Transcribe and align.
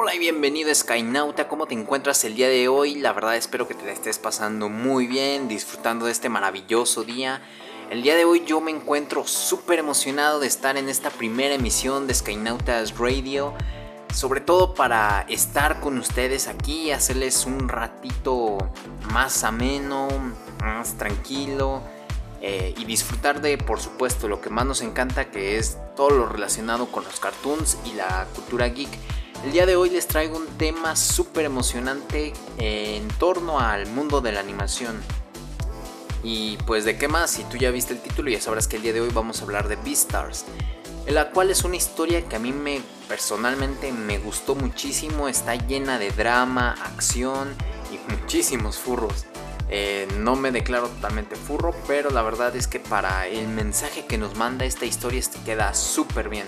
Hola 0.00 0.14
y 0.14 0.20
bienvenido 0.20 0.72
Skynauta, 0.72 1.48
¿cómo 1.48 1.66
te 1.66 1.74
encuentras 1.74 2.22
el 2.22 2.36
día 2.36 2.48
de 2.48 2.68
hoy? 2.68 2.94
La 2.94 3.12
verdad 3.12 3.34
espero 3.34 3.66
que 3.66 3.74
te 3.74 3.84
la 3.84 3.90
estés 3.90 4.20
pasando 4.20 4.68
muy 4.68 5.08
bien, 5.08 5.48
disfrutando 5.48 6.06
de 6.06 6.12
este 6.12 6.28
maravilloso 6.28 7.02
día. 7.02 7.42
El 7.90 8.04
día 8.04 8.14
de 8.14 8.24
hoy 8.24 8.44
yo 8.46 8.60
me 8.60 8.70
encuentro 8.70 9.26
súper 9.26 9.80
emocionado 9.80 10.38
de 10.38 10.46
estar 10.46 10.76
en 10.76 10.88
esta 10.88 11.10
primera 11.10 11.56
emisión 11.56 12.06
de 12.06 12.14
Skynautas 12.14 12.96
Radio. 12.96 13.54
Sobre 14.14 14.40
todo 14.40 14.72
para 14.72 15.26
estar 15.28 15.80
con 15.80 15.98
ustedes 15.98 16.46
aquí, 16.46 16.92
hacerles 16.92 17.44
un 17.44 17.68
ratito 17.68 18.56
más 19.12 19.42
ameno, 19.42 20.06
más 20.60 20.96
tranquilo 20.96 21.82
eh, 22.40 22.72
y 22.78 22.84
disfrutar 22.84 23.40
de, 23.40 23.58
por 23.58 23.80
supuesto, 23.80 24.28
lo 24.28 24.40
que 24.40 24.48
más 24.48 24.64
nos 24.64 24.80
encanta, 24.80 25.32
que 25.32 25.58
es 25.58 25.76
todo 25.96 26.10
lo 26.10 26.28
relacionado 26.28 26.86
con 26.86 27.02
los 27.02 27.18
cartoons 27.18 27.78
y 27.84 27.94
la 27.94 28.28
cultura 28.32 28.68
geek. 28.68 28.90
El 29.44 29.52
día 29.52 29.66
de 29.66 29.76
hoy 29.76 29.88
les 29.88 30.08
traigo 30.08 30.36
un 30.36 30.48
tema 30.58 30.96
súper 30.96 31.44
emocionante 31.44 32.32
en 32.58 33.06
torno 33.06 33.60
al 33.60 33.86
mundo 33.86 34.20
de 34.20 34.32
la 34.32 34.40
animación. 34.40 35.00
Y 36.24 36.56
pues 36.66 36.84
de 36.84 36.98
qué 36.98 37.06
más, 37.06 37.30
si 37.30 37.44
tú 37.44 37.56
ya 37.56 37.70
viste 37.70 37.92
el 37.92 38.00
título 38.00 38.30
ya 38.30 38.40
sabrás 38.40 38.66
que 38.66 38.76
el 38.76 38.82
día 38.82 38.92
de 38.92 39.00
hoy 39.00 39.10
vamos 39.14 39.40
a 39.40 39.44
hablar 39.44 39.68
de 39.68 39.76
Beastars, 39.76 40.44
en 41.06 41.14
la 41.14 41.30
cual 41.30 41.50
es 41.50 41.62
una 41.62 41.76
historia 41.76 42.28
que 42.28 42.34
a 42.34 42.40
mí 42.40 42.52
me 42.52 42.82
personalmente 43.06 43.92
me 43.92 44.18
gustó 44.18 44.56
muchísimo, 44.56 45.28
está 45.28 45.54
llena 45.54 46.00
de 46.00 46.10
drama, 46.10 46.72
acción 46.72 47.54
y 47.92 48.12
muchísimos 48.12 48.76
furros. 48.76 49.26
Eh, 49.70 50.08
no 50.18 50.34
me 50.34 50.50
declaro 50.50 50.88
totalmente 50.88 51.36
furro, 51.36 51.74
pero 51.86 52.10
la 52.10 52.22
verdad 52.22 52.56
es 52.56 52.66
que 52.66 52.80
para 52.80 53.28
el 53.28 53.46
mensaje 53.46 54.04
que 54.04 54.18
nos 54.18 54.34
manda 54.34 54.64
esta 54.64 54.84
historia 54.84 55.20
este 55.20 55.38
queda 55.40 55.74
súper 55.74 56.28
bien 56.28 56.46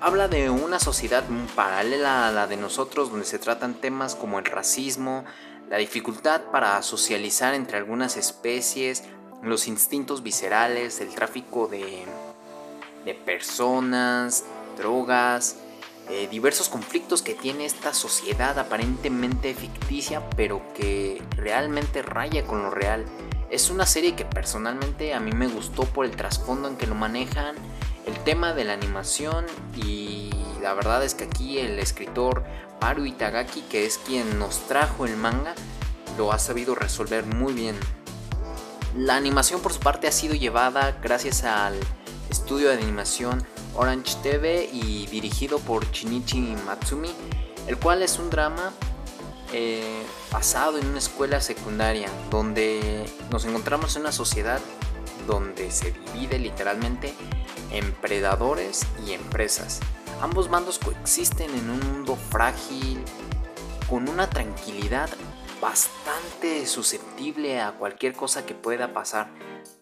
habla 0.00 0.28
de 0.28 0.48
una 0.48 0.80
sociedad 0.80 1.24
paralela 1.54 2.28
a 2.28 2.32
la 2.32 2.46
de 2.46 2.56
nosotros 2.56 3.10
donde 3.10 3.26
se 3.26 3.38
tratan 3.38 3.74
temas 3.74 4.14
como 4.14 4.38
el 4.38 4.46
racismo, 4.46 5.24
la 5.68 5.76
dificultad 5.76 6.40
para 6.50 6.82
socializar 6.82 7.54
entre 7.54 7.76
algunas 7.76 8.16
especies, 8.16 9.04
los 9.42 9.68
instintos 9.68 10.22
viscerales, 10.22 11.00
el 11.00 11.14
tráfico 11.14 11.68
de, 11.68 12.04
personas, 13.24 14.44
drogas, 14.76 15.56
eh, 16.08 16.28
diversos 16.30 16.68
conflictos 16.68 17.22
que 17.22 17.34
tiene 17.34 17.66
esta 17.66 17.92
sociedad 17.92 18.58
aparentemente 18.58 19.54
ficticia 19.54 20.28
pero 20.30 20.62
que 20.74 21.22
realmente 21.36 22.02
raya 22.02 22.46
con 22.46 22.62
lo 22.62 22.70
real. 22.70 23.04
Es 23.50 23.68
una 23.68 23.84
serie 23.84 24.14
que 24.14 24.24
personalmente 24.24 25.12
a 25.12 25.20
mí 25.20 25.32
me 25.32 25.48
gustó 25.48 25.82
por 25.84 26.06
el 26.06 26.12
trasfondo 26.12 26.68
en 26.68 26.76
que 26.76 26.86
lo 26.86 26.94
manejan 26.94 27.56
el 28.10 28.24
tema 28.24 28.54
de 28.54 28.64
la 28.64 28.72
animación 28.72 29.46
y 29.76 30.30
la 30.60 30.74
verdad 30.74 31.04
es 31.04 31.14
que 31.14 31.24
aquí 31.24 31.58
el 31.58 31.78
escritor 31.78 32.44
Maru 32.80 33.06
Itagaki, 33.06 33.62
que 33.62 33.86
es 33.86 33.98
quien 33.98 34.38
nos 34.38 34.66
trajo 34.66 35.06
el 35.06 35.16
manga, 35.16 35.54
lo 36.18 36.32
ha 36.32 36.38
sabido 36.38 36.74
resolver 36.74 37.24
muy 37.24 37.52
bien. 37.52 37.78
La 38.96 39.14
animación 39.14 39.60
por 39.60 39.72
su 39.72 39.78
parte 39.78 40.08
ha 40.08 40.12
sido 40.12 40.34
llevada 40.34 40.98
gracias 41.00 41.44
al 41.44 41.74
estudio 42.28 42.68
de 42.68 42.74
animación 42.74 43.46
Orange 43.76 44.16
TV 44.22 44.68
y 44.72 45.06
dirigido 45.06 45.60
por 45.60 45.88
Shinichi 45.92 46.56
Matsumi, 46.66 47.10
el 47.68 47.76
cual 47.78 48.02
es 48.02 48.18
un 48.18 48.28
drama 48.28 48.72
eh, 49.52 50.02
basado 50.32 50.78
en 50.78 50.86
una 50.86 50.98
escuela 50.98 51.40
secundaria 51.40 52.08
donde 52.28 53.08
nos 53.30 53.44
encontramos 53.44 53.94
en 53.94 54.02
una 54.02 54.12
sociedad 54.12 54.60
donde 55.30 55.70
se 55.70 55.92
divide 55.92 56.40
literalmente 56.40 57.14
en 57.70 57.92
predadores 57.92 58.84
y 59.06 59.12
empresas. 59.12 59.80
Ambos 60.20 60.50
bandos 60.50 60.80
coexisten 60.80 61.50
en 61.50 61.70
un 61.70 61.80
mundo 61.92 62.16
frágil, 62.16 63.02
con 63.88 64.08
una 64.08 64.28
tranquilidad 64.28 65.08
bastante 65.60 66.66
susceptible 66.66 67.60
a 67.60 67.72
cualquier 67.72 68.14
cosa 68.14 68.44
que 68.44 68.54
pueda 68.54 68.92
pasar. 68.92 69.30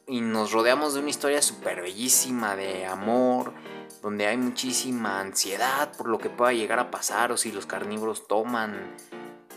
Y 0.06 0.20
nos 0.20 0.53
rodeamos 0.53 0.94
de 0.94 1.00
una 1.00 1.10
historia 1.10 1.41
súper 1.41 1.80
bellísima 1.80 2.54
de 2.54 2.84
amor, 2.84 3.54
donde 4.03 4.26
hay 4.26 4.36
muchísima 4.36 5.20
ansiedad 5.20 5.92
por 5.97 6.09
lo 6.09 6.19
que 6.19 6.28
pueda 6.28 6.53
llegar 6.53 6.78
a 6.78 6.91
pasar 6.91 7.32
o 7.32 7.38
si 7.38 7.53
los 7.53 7.66
carnívoros 7.66 8.26
toman 8.26 8.94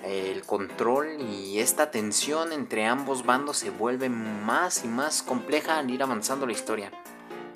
el 0.03 0.45
control 0.45 1.21
y 1.21 1.59
esta 1.59 1.91
tensión 1.91 2.53
entre 2.53 2.85
ambos 2.85 3.25
bandos 3.25 3.57
se 3.57 3.69
vuelve 3.69 4.09
más 4.09 4.83
y 4.83 4.87
más 4.87 5.23
compleja 5.23 5.77
al 5.77 5.89
ir 5.89 6.03
avanzando 6.03 6.45
la 6.45 6.53
historia. 6.53 6.91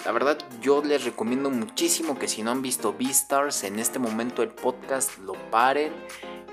La 0.06 0.12
verdad 0.12 0.38
yo 0.62 0.84
les 0.84 1.04
recomiendo 1.04 1.50
muchísimo 1.50 2.20
que 2.20 2.28
si 2.28 2.44
no 2.44 2.52
han 2.52 2.62
visto 2.62 2.96
Beastars 2.98 3.64
en 3.64 3.80
este 3.80 3.98
momento 3.98 4.44
el 4.44 4.50
podcast 4.50 5.18
lo 5.18 5.34
paren 5.50 5.92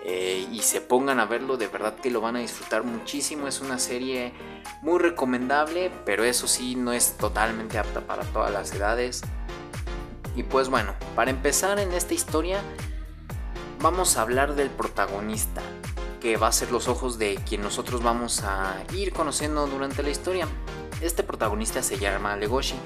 eh, 0.04 0.48
y 0.50 0.60
se 0.60 0.80
pongan 0.80 1.20
a 1.20 1.26
verlo, 1.26 1.56
de 1.56 1.68
verdad 1.68 1.94
que 1.94 2.10
lo 2.10 2.20
van 2.20 2.36
a 2.36 2.40
disfrutar 2.40 2.82
muchísimo. 2.82 3.46
Es 3.46 3.60
una 3.60 3.78
serie 3.78 4.32
muy 4.80 4.98
recomendable, 4.98 5.92
pero 6.04 6.24
eso 6.24 6.48
sí 6.48 6.74
no 6.74 6.92
es 6.92 7.16
totalmente 7.18 7.78
apta 7.78 8.00
para 8.00 8.24
todas 8.24 8.50
las 8.52 8.72
edades. 8.74 9.22
Y 10.34 10.44
pues 10.44 10.68
bueno, 10.70 10.94
para 11.14 11.30
empezar 11.30 11.78
en 11.78 11.92
esta 11.92 12.14
historia 12.14 12.62
vamos 13.80 14.16
a 14.16 14.22
hablar 14.22 14.54
del 14.54 14.70
protagonista, 14.70 15.60
que 16.22 16.36
va 16.36 16.46
a 16.46 16.52
ser 16.52 16.70
los 16.70 16.88
ojos 16.88 17.18
de 17.18 17.34
quien 17.46 17.60
nosotros 17.62 18.02
vamos 18.02 18.42
a 18.44 18.82
ir 18.94 19.12
conociendo 19.12 19.66
durante 19.66 20.02
la 20.02 20.10
historia. 20.10 20.48
Este 21.00 21.22
protagonista 21.22 21.82
se 21.82 21.98
llama 21.98 22.36
Legoshi 22.36 22.76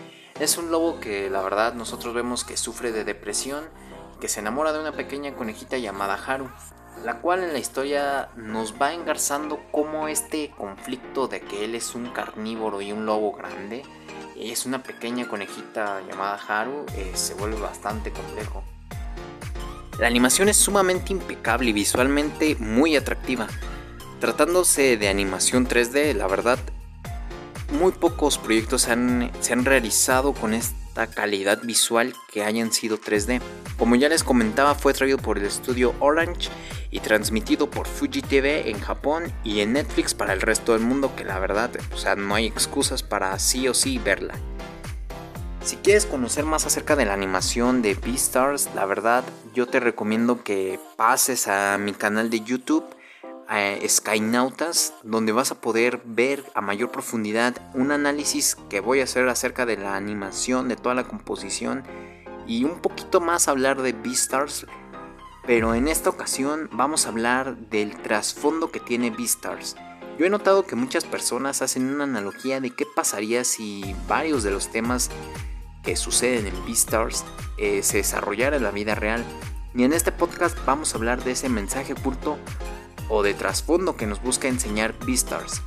es 0.41 0.59
un 0.59 0.71
lobo 0.71 1.01
que 1.01 1.31
la 1.31 1.41
verdad 1.41 1.73
nosotros 1.73 2.13
vemos 2.13 2.45
que 2.45 2.59
sufre 2.59 2.93
de 2.93 3.05
depresión 3.05 3.65
que 4.21 4.29
se 4.29 4.41
enamora 4.41 4.73
de 4.73 4.81
una 4.81 4.93
pequeña 4.93 5.35
conejita 5.35 5.79
llamada 5.79 6.15
Haru, 6.15 6.51
la 7.05 7.21
cual 7.21 7.43
en 7.43 7.55
la 7.55 7.59
historia 7.59 8.29
nos 8.37 8.75
va 8.75 8.93
engarzando 8.93 9.61
cómo 9.73 10.09
este 10.09 10.51
conflicto 10.51 11.27
de 11.27 11.41
que 11.41 11.65
él 11.65 11.75
es 11.75 11.95
un 11.95 12.11
carnívoro 12.11 12.83
y 12.83 12.93
un 12.93 13.07
lobo 13.07 13.33
grande 13.33 13.83
es 14.37 14.67
una 14.67 14.83
pequeña 14.83 15.27
conejita 15.27 16.03
llamada 16.03 16.39
Haru 16.47 16.85
eh, 16.95 17.13
se 17.15 17.33
vuelve 17.33 17.59
bastante 17.59 18.13
complejo. 18.13 18.63
La 19.99 20.07
animación 20.07 20.49
es 20.49 20.59
sumamente 20.59 21.12
impecable 21.12 21.71
y 21.71 21.73
visualmente 21.73 22.55
muy 22.57 22.97
atractiva. 22.97 23.47
Tratándose 24.21 24.97
de 24.97 25.09
animación 25.09 25.67
3D, 25.67 26.12
la 26.15 26.27
verdad 26.27 26.59
muy 27.73 27.93
pocos 27.93 28.39
proyectos 28.39 28.83
se 28.83 28.93
han, 28.93 29.65
realizado 29.65 30.33
con 30.33 30.55
esta 30.55 31.07
calidad 31.07 31.62
visual 31.62 32.15
que 32.31 32.45
hayan 32.45 32.73
sido 32.73 32.99
3D. 32.99 33.41
Como 33.79 33.97
ya 33.97 34.09
les 34.09 34.23
comentaba, 34.23 34.75
fue 34.75 34.95
traído 34.95 35.19
por 35.19 35.39
el 35.39 35.45
estudio 35.45 35.95
Orange 36.01 36.51
y 36.91 37.01
transmitido 37.01 37.71
por 37.71 37.87
Fuji 37.87 38.23
TV 38.23 38.71
en 38.71 38.81
Japón 38.81 39.33
y 39.45 39.61
en 39.61 39.73
Netflix 39.73 40.15
para 40.15 40.33
el 40.33 40.41
resto 40.41 40.73
del 40.73 40.83
mundo, 40.83 41.15
que 41.17 41.25
la 41.25 41.39
verdad, 41.39 41.71
o 41.93 41.97
sea, 41.97 42.17
no 42.17 42.34
hay 42.34 42.47
excusas 42.47 43.03
para 43.03 43.39
sí 43.39 43.67
o 43.69 43.75
sí 43.75 43.99
verla. 43.99 44.34
Si 45.66 45.75
quieres 45.78 46.06
conocer 46.06 46.44
más 46.44 46.65
acerca 46.65 46.94
de 46.94 47.06
la 47.06 47.15
animación 47.15 47.82
de 47.82 47.94
Beastars, 47.94 48.71
la 48.77 48.87
verdad 48.87 49.25
yo 49.53 49.66
te 49.66 49.81
recomiendo 49.81 50.44
que 50.44 50.78
pases 50.94 51.49
a 51.49 51.77
mi 51.77 51.93
canal 51.93 52.31
de 52.31 52.43
YouTube 52.43 52.84
Skynautas, 53.84 54.94
donde 55.03 55.32
vas 55.32 55.50
a 55.50 55.60
poder 55.60 56.00
ver 56.04 56.44
a 56.54 56.60
mayor 56.60 56.93
profundidad 56.93 57.56
un 57.75 57.91
análisis 57.91 58.56
que 58.71 58.78
voy 58.78 59.00
a 59.00 59.04
hacer 59.04 59.28
acerca 59.28 59.66
de 59.66 59.77
la 59.77 59.97
animación, 59.97 60.69
de 60.69 60.77
toda 60.77 60.94
la 60.94 61.09
composición 61.09 61.83
y 62.47 62.62
un 62.62 62.78
poquito 62.78 63.21
más 63.21 63.48
hablar 63.48 63.83
de 63.83 63.93
Beastars. 63.93 64.69
Pero 65.48 65.75
en 65.75 65.88
esta 65.88 66.10
ocasión 66.10 66.71
vamos 66.71 67.06
a 67.06 67.09
hablar 67.09 67.56
del 67.56 68.00
trasfondo 68.03 68.71
que 68.71 68.78
tiene 68.78 69.10
Beastars. 69.10 69.75
Yo 70.16 70.27
he 70.27 70.31
notado 70.31 70.65
que 70.65 70.77
muchas 70.77 71.04
personas 71.04 71.60
hacen 71.60 71.93
una 71.93 72.04
analogía 72.04 72.60
de 72.60 72.71
qué 72.71 72.87
pasaría 72.94 73.43
si 73.43 73.97
varios 74.06 74.44
de 74.44 74.53
los 74.53 74.69
temas 74.71 75.10
que 75.87 75.95
suceden 75.95 76.49
en 76.49 76.67
Beastars 76.67 77.25
eh, 77.59 77.83
se 77.84 77.99
desarrollaran 77.99 78.59
en 78.59 78.65
la 78.65 78.72
vida 78.72 78.97
real. 78.97 79.25
Y 79.72 79.84
en 79.84 79.93
este 79.93 80.10
podcast 80.10 80.59
vamos 80.66 80.93
a 80.93 80.99
hablar 80.99 81.22
de 81.22 81.31
ese 81.31 81.49
mensaje 81.49 81.93
oculto 81.93 82.39
o 83.09 83.22
de 83.22 83.34
trasfondo 83.34 83.97
que 83.97 84.09
nos 84.09 84.21
busca 84.21 84.49
enseñar 84.49 84.95
Beastars. 85.07 85.63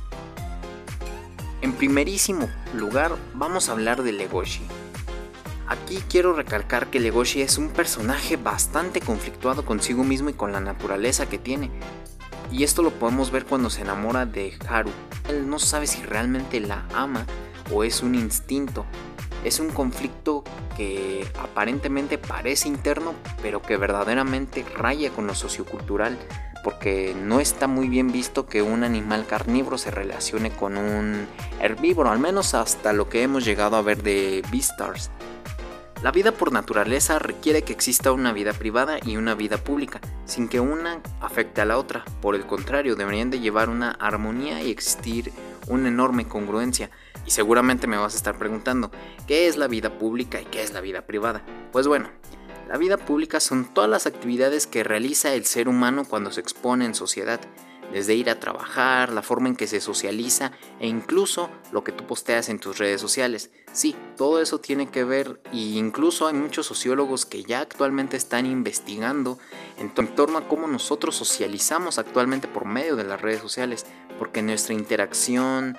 En 1.62 1.72
primerísimo 1.72 2.50
lugar, 2.74 3.16
vamos 3.32 3.68
a 3.68 3.72
hablar 3.72 4.02
de 4.02 4.12
Legoshi. 4.12 4.62
Aquí 5.66 6.04
quiero 6.10 6.34
recalcar 6.34 6.88
que 6.90 7.00
Legoshi 7.00 7.40
es 7.40 7.56
un 7.56 7.70
personaje 7.70 8.36
bastante 8.36 9.00
conflictuado 9.00 9.64
consigo 9.64 10.04
mismo 10.04 10.28
y 10.28 10.34
con 10.34 10.52
la 10.52 10.60
naturaleza 10.60 11.30
que 11.30 11.38
tiene. 11.38 11.70
Y 12.52 12.64
esto 12.64 12.82
lo 12.82 12.90
podemos 12.90 13.30
ver 13.30 13.46
cuando 13.46 13.70
se 13.70 13.82
enamora 13.82 14.26
de 14.26 14.58
Haru. 14.68 14.90
Él 15.28 15.48
no 15.48 15.58
sabe 15.58 15.86
si 15.86 16.02
realmente 16.02 16.60
la 16.60 16.84
ama 16.92 17.24
o 17.72 17.84
es 17.84 18.02
un 18.02 18.14
instinto. 18.14 18.84
Es 19.44 19.58
un 19.58 19.70
conflicto 19.70 20.44
que 20.76 21.26
aparentemente 21.38 22.18
parece 22.18 22.68
interno, 22.68 23.14
pero 23.42 23.62
que 23.62 23.76
verdaderamente 23.76 24.64
raya 24.76 25.10
con 25.10 25.26
lo 25.26 25.34
sociocultural 25.34 26.18
porque 26.62 27.14
no 27.16 27.40
está 27.40 27.66
muy 27.66 27.88
bien 27.88 28.12
visto 28.12 28.46
que 28.46 28.62
un 28.62 28.84
animal 28.84 29.26
carnívoro 29.26 29.78
se 29.78 29.90
relacione 29.90 30.50
con 30.50 30.76
un 30.76 31.26
herbívoro, 31.60 32.10
al 32.10 32.18
menos 32.18 32.54
hasta 32.54 32.92
lo 32.92 33.08
que 33.08 33.22
hemos 33.22 33.44
llegado 33.44 33.76
a 33.76 33.82
ver 33.82 34.02
de 34.02 34.42
Beastars. 34.50 35.10
La 36.02 36.12
vida 36.12 36.32
por 36.32 36.50
naturaleza 36.50 37.18
requiere 37.18 37.62
que 37.62 37.74
exista 37.74 38.12
una 38.12 38.32
vida 38.32 38.54
privada 38.54 38.98
y 39.04 39.18
una 39.18 39.34
vida 39.34 39.58
pública, 39.58 40.00
sin 40.24 40.48
que 40.48 40.58
una 40.58 41.00
afecte 41.20 41.60
a 41.60 41.66
la 41.66 41.76
otra. 41.76 42.04
Por 42.22 42.34
el 42.34 42.46
contrario, 42.46 42.96
deberían 42.96 43.30
de 43.30 43.40
llevar 43.40 43.68
una 43.68 43.90
armonía 43.90 44.62
y 44.62 44.70
existir 44.70 45.30
una 45.68 45.88
enorme 45.88 46.26
congruencia. 46.26 46.90
Y 47.26 47.30
seguramente 47.30 47.86
me 47.86 47.96
vas 47.96 48.14
a 48.14 48.16
estar 48.16 48.38
preguntando, 48.38 48.90
¿qué 49.26 49.46
es 49.46 49.56
la 49.56 49.68
vida 49.68 49.98
pública 49.98 50.40
y 50.40 50.46
qué 50.46 50.62
es 50.62 50.72
la 50.72 50.80
vida 50.80 51.02
privada? 51.02 51.42
Pues 51.72 51.86
bueno, 51.86 52.10
la 52.68 52.78
vida 52.78 52.96
pública 52.96 53.40
son 53.40 53.72
todas 53.72 53.90
las 53.90 54.06
actividades 54.06 54.66
que 54.66 54.84
realiza 54.84 55.34
el 55.34 55.44
ser 55.44 55.68
humano 55.68 56.04
cuando 56.04 56.30
se 56.30 56.40
expone 56.40 56.84
en 56.84 56.94
sociedad 56.94 57.40
desde 57.92 58.14
ir 58.14 58.30
a 58.30 58.38
trabajar, 58.38 59.12
la 59.12 59.22
forma 59.22 59.48
en 59.48 59.56
que 59.56 59.66
se 59.66 59.80
socializa 59.80 60.52
e 60.78 60.86
incluso 60.86 61.50
lo 61.72 61.84
que 61.84 61.92
tú 61.92 62.06
posteas 62.06 62.48
en 62.48 62.58
tus 62.58 62.78
redes 62.78 63.00
sociales. 63.00 63.50
Sí, 63.72 63.96
todo 64.16 64.40
eso 64.40 64.60
tiene 64.60 64.88
que 64.88 65.04
ver 65.04 65.40
e 65.52 65.56
incluso 65.56 66.26
hay 66.26 66.34
muchos 66.34 66.66
sociólogos 66.66 67.26
que 67.26 67.42
ya 67.42 67.60
actualmente 67.60 68.16
están 68.16 68.46
investigando 68.46 69.38
en 69.78 69.92
torno 69.92 70.38
a 70.38 70.48
cómo 70.48 70.66
nosotros 70.66 71.16
socializamos 71.16 71.98
actualmente 71.98 72.48
por 72.48 72.64
medio 72.64 72.96
de 72.96 73.04
las 73.04 73.20
redes 73.20 73.40
sociales, 73.40 73.86
porque 74.18 74.42
nuestra 74.42 74.74
interacción 74.74 75.76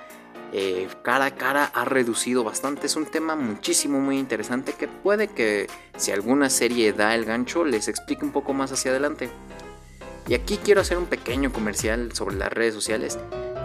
eh, 0.52 0.86
cara 1.02 1.24
a 1.26 1.30
cara 1.34 1.64
ha 1.64 1.84
reducido 1.84 2.44
bastante. 2.44 2.86
Es 2.86 2.96
un 2.96 3.06
tema 3.06 3.36
muchísimo 3.36 4.00
muy 4.00 4.18
interesante 4.18 4.74
que 4.74 4.86
puede 4.86 5.28
que 5.28 5.66
si 5.96 6.12
alguna 6.12 6.50
serie 6.50 6.92
da 6.92 7.14
el 7.14 7.24
gancho 7.24 7.64
les 7.64 7.88
explique 7.88 8.24
un 8.24 8.32
poco 8.32 8.52
más 8.52 8.70
hacia 8.70 8.90
adelante. 8.90 9.30
Y 10.28 10.34
aquí 10.34 10.58
quiero 10.62 10.82
hacer 10.82 10.98
un 10.98 11.06
pequeño 11.06 11.52
comercial 11.52 12.12
sobre 12.12 12.36
las 12.36 12.52
redes 12.52 12.74
sociales, 12.74 13.18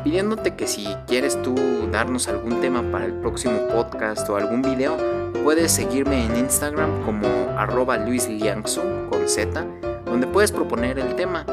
pidiéndote 0.04 0.56
que 0.56 0.66
si 0.66 0.88
quieres 1.08 1.40
tú 1.44 1.56
darnos 1.92 2.28
algún 2.28 2.62
tema 2.62 2.82
para 2.92 3.06
el 3.06 3.14
próximo 3.14 3.68
podcast 3.68 4.28
o 4.30 4.38
algún 4.38 4.62
video, 4.62 4.98
puedes 5.44 5.72
seguirme 5.72 6.26
en 6.26 6.36
Instagram 6.36 7.04
como 7.04 7.28
arroba 7.58 7.98
luisliangsu 7.98 8.82
con 9.10 9.28
Z, 9.28 9.66
donde 10.06 10.26
puedes 10.26 10.52
proponer 10.52 10.98
el 10.98 11.16
tema. 11.16 11.46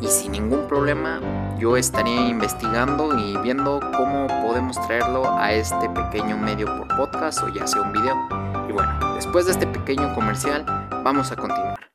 Y 0.00 0.08
sin 0.08 0.32
ningún 0.32 0.66
problema, 0.66 1.20
yo 1.58 1.76
estaría 1.76 2.28
investigando 2.28 3.18
y 3.18 3.36
viendo 3.38 3.80
cómo 3.96 4.28
podemos 4.42 4.76
traerlo 4.86 5.28
a 5.28 5.52
este 5.52 5.88
pequeño 5.90 6.36
medio 6.38 6.66
por 6.66 6.96
podcast 6.96 7.42
o 7.42 7.48
ya 7.48 7.66
sea 7.66 7.82
un 7.82 7.92
video. 7.92 8.16
Y 8.68 8.72
bueno, 8.72 9.14
después 9.16 9.46
de 9.46 9.52
este 9.52 9.66
pequeño 9.66 10.14
comercial, 10.14 10.64
vamos 11.02 11.32
a 11.32 11.36
continuar. 11.36 11.90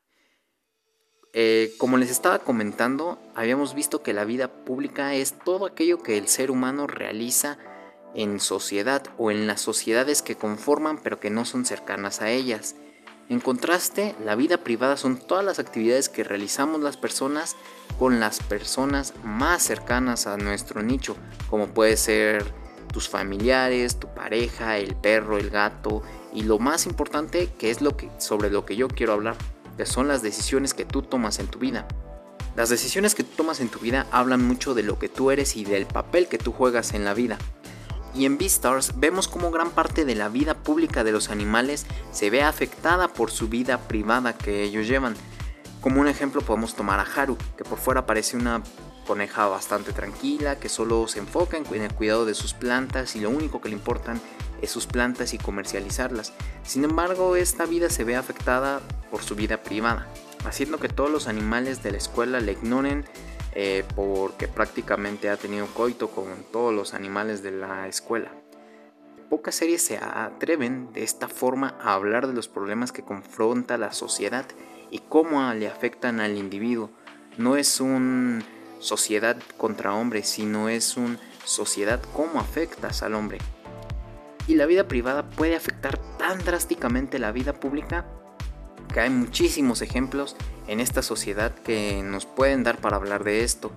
Eh, 1.32 1.72
como 1.78 1.96
les 1.96 2.10
estaba 2.10 2.40
comentando, 2.40 3.18
habíamos 3.34 3.74
visto 3.74 4.02
que 4.02 4.12
la 4.12 4.24
vida 4.24 4.48
pública 4.48 5.14
es 5.14 5.38
todo 5.44 5.66
aquello 5.66 6.02
que 6.02 6.18
el 6.18 6.28
ser 6.28 6.50
humano 6.50 6.86
realiza 6.86 7.56
en 8.14 8.40
sociedad 8.40 9.02
o 9.18 9.30
en 9.30 9.46
las 9.46 9.60
sociedades 9.60 10.22
que 10.22 10.36
conforman 10.36 10.98
pero 11.02 11.18
que 11.18 11.30
no 11.30 11.44
son 11.44 11.64
cercanas 11.64 12.20
a 12.20 12.30
ellas. 12.30 12.76
En 13.30 13.40
contraste, 13.40 14.14
la 14.22 14.34
vida 14.34 14.58
privada 14.58 14.98
son 14.98 15.16
todas 15.16 15.44
las 15.44 15.58
actividades 15.58 16.10
que 16.10 16.24
realizamos 16.24 16.82
las 16.82 16.98
personas 16.98 17.56
con 17.98 18.20
las 18.20 18.40
personas 18.40 19.14
más 19.24 19.62
cercanas 19.62 20.26
a 20.26 20.36
nuestro 20.36 20.82
nicho, 20.82 21.16
como 21.48 21.68
puede 21.68 21.96
ser 21.96 22.44
tus 22.92 23.08
familiares, 23.08 23.98
tu 23.98 24.08
pareja, 24.08 24.76
el 24.76 24.94
perro, 24.94 25.38
el 25.38 25.48
gato 25.48 26.02
y 26.34 26.42
lo 26.42 26.58
más 26.58 26.84
importante 26.86 27.50
que 27.58 27.70
es 27.70 27.80
lo 27.80 27.96
que 27.96 28.10
sobre 28.18 28.50
lo 28.50 28.66
que 28.66 28.76
yo 28.76 28.88
quiero 28.88 29.14
hablar, 29.14 29.36
que 29.78 29.86
son 29.86 30.06
las 30.06 30.22
decisiones 30.22 30.74
que 30.74 30.84
tú 30.84 31.00
tomas 31.00 31.38
en 31.38 31.46
tu 31.46 31.58
vida. 31.58 31.88
Las 32.56 32.68
decisiones 32.68 33.14
que 33.14 33.24
tú 33.24 33.30
tomas 33.36 33.60
en 33.60 33.68
tu 33.68 33.78
vida 33.78 34.06
hablan 34.12 34.46
mucho 34.46 34.74
de 34.74 34.82
lo 34.82 34.98
que 34.98 35.08
tú 35.08 35.30
eres 35.30 35.56
y 35.56 35.64
del 35.64 35.86
papel 35.86 36.28
que 36.28 36.38
tú 36.38 36.52
juegas 36.52 36.92
en 36.92 37.04
la 37.04 37.14
vida. 37.14 37.38
Y 38.14 38.26
en 38.26 38.38
Beastars 38.38 38.92
vemos 38.96 39.26
cómo 39.26 39.50
gran 39.50 39.70
parte 39.70 40.04
de 40.04 40.14
la 40.14 40.28
vida 40.28 40.54
pública 40.54 41.02
de 41.02 41.12
los 41.12 41.30
animales 41.30 41.84
se 42.12 42.30
ve 42.30 42.42
afectada 42.42 43.08
por 43.08 43.30
su 43.30 43.48
vida 43.48 43.78
privada 43.88 44.36
que 44.36 44.62
ellos 44.62 44.86
llevan. 44.86 45.14
Como 45.80 46.00
un 46.00 46.08
ejemplo 46.08 46.40
podemos 46.40 46.74
tomar 46.74 47.00
a 47.00 47.02
Haru, 47.02 47.36
que 47.56 47.64
por 47.64 47.78
fuera 47.78 48.06
parece 48.06 48.36
una 48.36 48.62
coneja 49.06 49.48
bastante 49.48 49.92
tranquila, 49.92 50.58
que 50.58 50.68
solo 50.68 51.06
se 51.08 51.18
enfoca 51.18 51.56
en 51.58 51.82
el 51.82 51.92
cuidado 51.92 52.24
de 52.24 52.34
sus 52.34 52.54
plantas 52.54 53.16
y 53.16 53.20
lo 53.20 53.30
único 53.30 53.60
que 53.60 53.68
le 53.68 53.74
importan 53.74 54.20
es 54.62 54.70
sus 54.70 54.86
plantas 54.86 55.34
y 55.34 55.38
comercializarlas. 55.38 56.32
Sin 56.62 56.84
embargo, 56.84 57.36
esta 57.36 57.66
vida 57.66 57.90
se 57.90 58.04
ve 58.04 58.16
afectada 58.16 58.80
por 59.10 59.22
su 59.22 59.34
vida 59.34 59.62
privada, 59.62 60.06
haciendo 60.46 60.78
que 60.78 60.88
todos 60.88 61.10
los 61.10 61.28
animales 61.28 61.82
de 61.82 61.90
la 61.90 61.98
escuela 61.98 62.40
le 62.40 62.52
ignoren 62.52 63.04
eh, 63.54 63.84
porque 63.94 64.48
prácticamente 64.48 65.30
ha 65.30 65.36
tenido 65.36 65.66
coito 65.68 66.10
con 66.10 66.26
todos 66.50 66.74
los 66.74 66.94
animales 66.94 67.42
de 67.42 67.52
la 67.52 67.86
escuela. 67.86 68.32
Pocas 69.30 69.54
series 69.54 69.82
se 69.82 69.96
atreven 69.96 70.92
de 70.92 71.02
esta 71.02 71.28
forma 71.28 71.76
a 71.80 71.94
hablar 71.94 72.26
de 72.26 72.34
los 72.34 72.48
problemas 72.48 72.92
que 72.92 73.02
confronta 73.02 73.78
la 73.78 73.92
sociedad 73.92 74.44
y 74.90 74.98
cómo 74.98 75.52
le 75.54 75.68
afectan 75.68 76.20
al 76.20 76.36
individuo. 76.36 76.90
No 77.36 77.56
es 77.56 77.80
un 77.80 78.44
sociedad 78.80 79.36
contra 79.56 79.94
hombre, 79.94 80.22
sino 80.22 80.68
es 80.68 80.96
un 80.96 81.18
sociedad 81.44 82.00
cómo 82.12 82.40
afectas 82.40 83.02
al 83.02 83.14
hombre. 83.14 83.38
Y 84.46 84.56
la 84.56 84.66
vida 84.66 84.86
privada 84.86 85.28
puede 85.30 85.56
afectar 85.56 85.98
tan 86.18 86.38
drásticamente 86.44 87.18
la 87.18 87.32
vida 87.32 87.54
pública 87.54 88.04
que 88.92 89.00
hay 89.00 89.10
muchísimos 89.10 89.80
ejemplos 89.80 90.36
en 90.66 90.80
esta 90.80 91.02
sociedad 91.02 91.54
que 91.54 92.02
nos 92.02 92.26
pueden 92.26 92.62
dar 92.62 92.78
para 92.78 92.96
hablar 92.96 93.24
de 93.24 93.44
esto. 93.44 93.70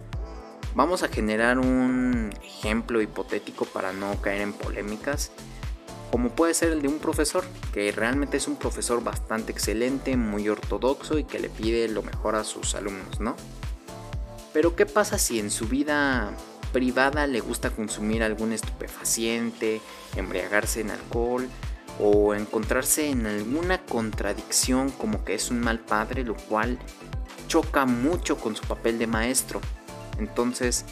Vamos 0.76 1.04
a 1.04 1.08
generar 1.08 1.58
un 1.58 2.32
ejemplo 2.44 3.02
hipotético 3.02 3.66
para 3.66 3.94
no 3.94 4.22
caer 4.22 4.42
en 4.42 4.54
polémicas, 4.54 5.32
como 6.12 6.30
puede 6.30 6.54
ser 6.54 6.72
el 6.72 6.82
de 6.82 6.88
un 6.88 7.00
profesor, 7.00 7.44
que 7.74 7.92
realmente 7.92 8.38
es 8.38 8.48
un 8.48 8.56
profesor 8.56 9.04
bastante 9.04 9.52
excelente, 9.52 10.16
muy 10.16 10.48
ortodoxo 10.48 11.18
y 11.18 11.24
que 11.24 11.40
le 11.40 11.50
pide 11.50 11.88
lo 11.90 12.04
mejor 12.04 12.36
a 12.36 12.44
sus 12.44 12.76
alumnos, 12.76 13.20
¿no? 13.20 13.36
Pero 14.54 14.76
¿qué 14.76 14.86
pasa 14.86 15.18
si 15.18 15.40
en 15.40 15.52
su 15.52 15.68
vida 15.68 16.32
privada 16.72 17.28
le 17.28 17.40
gusta 17.40 17.72
consumir 17.72 18.24
algún 18.24 18.54
estupefaciente, 18.54 19.82
embriagarse 20.16 20.82
en 20.82 20.92
alcohol 20.92 21.50
o 22.00 22.34
encontrarse 22.34 23.10
en 23.10 23.26
alguna 23.26 23.84
contradicción 23.84 24.92
como 24.92 25.24
que 25.24 25.36
es 25.36 25.50
un 25.50 25.60
mal 25.60 25.80
padre, 25.80 26.24
lo 26.24 26.36
cual 26.36 26.80
choca 27.48 27.86
mucho 27.86 28.38
con 28.38 28.56
su 28.56 28.64
papel 28.64 29.00
de 29.00 29.08
maestro? 29.08 29.62
Entonces, 30.20 30.86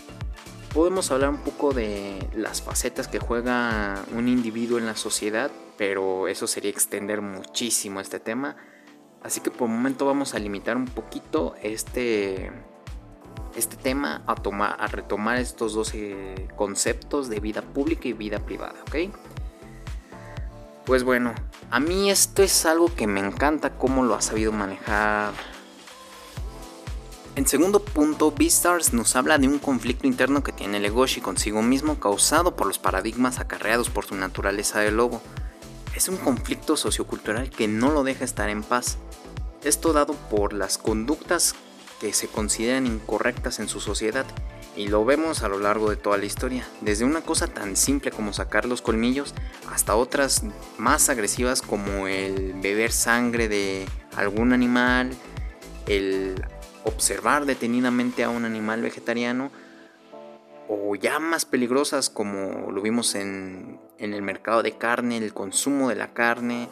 podemos 0.73 1.11
hablar 1.11 1.29
un 1.29 1.37
poco 1.37 1.73
de 1.73 2.27
las 2.35 2.61
facetas 2.61 3.07
que 3.07 3.19
juega 3.19 4.03
un 4.13 4.27
individuo 4.27 4.77
en 4.77 4.85
la 4.85 4.95
sociedad, 4.95 5.51
pero 5.77 6.27
eso 6.27 6.47
sería 6.47 6.71
extender 6.71 7.21
muchísimo 7.21 7.99
este 7.99 8.19
tema. 8.19 8.57
Así 9.23 9.41
que 9.41 9.51
por 9.51 9.69
el 9.69 9.75
momento 9.75 10.05
vamos 10.05 10.35
a 10.35 10.39
limitar 10.39 10.77
un 10.77 10.85
poquito 10.85 11.55
este 11.61 12.51
este 13.55 13.77
tema 13.77 14.21
a, 14.27 14.35
tomar, 14.35 14.75
a 14.79 14.87
retomar 14.87 15.37
estos 15.37 15.73
dos 15.73 15.93
conceptos 16.55 17.29
de 17.29 17.39
vida 17.39 17.61
pública 17.61 18.07
y 18.07 18.13
vida 18.13 18.39
privada, 18.39 18.75
¿ok? 18.81 19.15
Pues 20.85 21.03
bueno, 21.03 21.33
a 21.71 21.79
mí 21.79 22.11
esto 22.11 22.43
es 22.43 22.63
algo 22.67 22.93
que 22.93 23.07
me 23.07 23.19
encanta 23.19 23.71
cómo 23.71 24.03
lo 24.03 24.13
ha 24.13 24.21
sabido 24.21 24.51
manejar. 24.51 25.33
En 27.35 27.47
segundo 27.47 27.79
punto, 27.83 28.31
Beastars 28.31 28.93
nos 28.93 29.15
habla 29.15 29.39
de 29.39 29.47
un 29.47 29.57
conflicto 29.57 30.05
interno 30.05 30.43
que 30.43 30.51
tiene 30.51 30.79
Legoshi 30.79 31.21
consigo 31.21 31.63
mismo 31.63 31.99
causado 31.99 32.55
por 32.55 32.67
los 32.67 32.77
paradigmas 32.77 33.39
acarreados 33.39 33.89
por 33.89 34.05
su 34.05 34.13
naturaleza 34.13 34.79
de 34.79 34.91
lobo. 34.91 35.21
Es 35.95 36.07
un 36.07 36.17
conflicto 36.17 36.77
sociocultural 36.77 37.49
que 37.49 37.67
no 37.67 37.89
lo 37.89 38.03
deja 38.03 38.23
estar 38.23 38.49
en 38.49 38.61
paz. 38.61 38.99
Esto 39.63 39.91
dado 39.91 40.13
por 40.13 40.53
las 40.53 40.77
conductas 40.77 41.55
que 41.99 42.13
se 42.13 42.27
consideran 42.27 42.85
incorrectas 42.85 43.59
en 43.59 43.69
su 43.69 43.79
sociedad 43.79 44.25
y 44.75 44.87
lo 44.87 45.05
vemos 45.05 45.41
a 45.43 45.49
lo 45.49 45.59
largo 45.59 45.89
de 45.89 45.95
toda 45.95 46.17
la 46.17 46.25
historia, 46.25 46.67
desde 46.81 47.05
una 47.05 47.21
cosa 47.21 47.47
tan 47.47 47.75
simple 47.75 48.11
como 48.11 48.33
sacar 48.33 48.65
los 48.65 48.81
colmillos 48.81 49.33
hasta 49.71 49.95
otras 49.95 50.43
más 50.77 51.09
agresivas 51.09 51.61
como 51.61 52.07
el 52.07 52.53
beber 52.61 52.91
sangre 52.91 53.47
de 53.47 53.85
algún 54.15 54.53
animal, 54.53 55.11
el 55.87 56.43
observar 56.83 57.45
detenidamente 57.45 58.23
a 58.23 58.29
un 58.29 58.45
animal 58.45 58.81
vegetariano 58.81 59.49
o 60.67 60.95
ya 60.95 61.19
más 61.19 61.45
peligrosas 61.45 62.09
como 62.09 62.71
lo 62.71 62.81
vimos 62.81 63.15
en, 63.15 63.79
en 63.97 64.13
el 64.13 64.21
mercado 64.21 64.61
de 64.61 64.73
carne, 64.73 65.17
el 65.17 65.33
consumo 65.33 65.89
de 65.89 65.95
la 65.95 66.13
carne, 66.13 66.67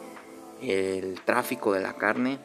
el 0.60 1.20
tráfico 1.24 1.72
de 1.72 1.80
la 1.80 1.94
carne 1.94 2.38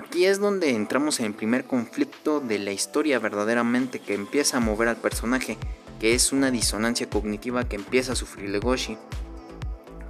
Aquí 0.00 0.24
es 0.24 0.40
donde 0.40 0.70
entramos 0.70 1.20
en 1.20 1.26
el 1.26 1.34
primer 1.34 1.66
conflicto 1.66 2.40
de 2.40 2.58
la 2.58 2.72
historia 2.72 3.18
verdaderamente 3.18 3.98
que 3.98 4.14
empieza 4.14 4.56
a 4.56 4.60
mover 4.60 4.88
al 4.88 4.96
personaje, 4.96 5.58
que 6.00 6.14
es 6.14 6.32
una 6.32 6.50
disonancia 6.50 7.10
cognitiva 7.10 7.68
que 7.68 7.76
empieza 7.76 8.12
a 8.12 8.16
sufrir 8.16 8.48
Legoshi. 8.48 8.96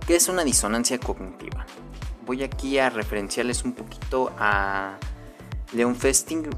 ¿Qué 0.06 0.14
es 0.14 0.28
una 0.28 0.44
disonancia 0.44 0.98
cognitiva? 1.00 1.66
Voy 2.24 2.44
aquí 2.44 2.78
a 2.78 2.88
referenciarles 2.88 3.64
un 3.64 3.72
poquito 3.72 4.32
a 4.38 4.96
Leon 5.72 5.96
Festinger, 5.96 6.52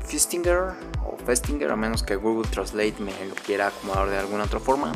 o 1.02 1.16
Festinger, 1.24 1.70
a 1.70 1.76
menos 1.76 2.02
que 2.02 2.16
Google 2.16 2.50
Translate 2.50 2.96
me 3.00 3.12
lo 3.26 3.34
quiera 3.34 3.68
acomodar 3.68 4.10
de 4.10 4.18
alguna 4.18 4.44
otra 4.44 4.60
forma. 4.60 4.92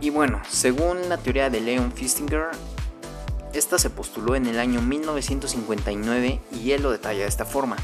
Y 0.00 0.10
bueno, 0.10 0.42
según 0.48 1.08
la 1.08 1.16
teoría 1.16 1.48
de 1.48 1.60
Leon 1.60 1.92
Festinger, 1.92 2.50
Esta 3.52 3.78
se 3.78 3.90
postuló 3.90 4.34
en 4.34 4.46
el 4.46 4.58
año 4.58 4.82
1959 4.82 6.40
y 6.52 6.72
él 6.72 6.82
lo 6.82 6.90
detalla 6.90 7.20
de 7.20 7.28
esta 7.28 7.44
forma. 7.44 7.76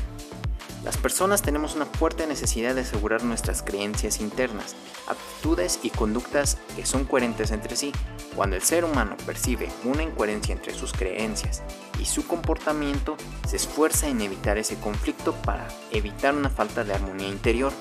Las 0.85 0.97
personas 0.97 1.43
tenemos 1.43 1.77
una 1.77 1.87
fuerte 1.87 2.27
necesidad 2.27 2.75
de 2.75 2.81
asegurar 2.81 3.23
nuestras 3.23 3.63
creencias 3.63 4.21
internas, 4.21 4.75
actitudes 5.07 5.79
y 5.85 5.91
conductas 5.91 6.59
que 6.75 6.85
son 6.85 7.05
coherentes 7.05 7.53
entre 7.53 7.77
sí. 7.77 7.93
Cuando 8.35 8.57
el 8.57 8.63
ser 8.63 8.85
humano 8.85 9.17
percibe 9.25 9.69
una 9.85 10.03
incoherencia 10.03 10.53
entre 10.53 10.75
sus 10.75 10.93
creencias 10.93 11.63
y 12.01 12.07
su 12.07 12.27
comportamiento, 12.27 13.17
se 13.49 13.57
esfuerza 13.57 14.09
en 14.09 14.23
evitar 14.23 14.59
ese 14.59 14.77
conflicto 14.77 15.35
para 15.35 15.69
evitar 15.93 16.35
una 16.35 16.51
falta 16.51 16.83
de 16.83 16.95
armonía 16.95 17.29
interior. 17.29 17.73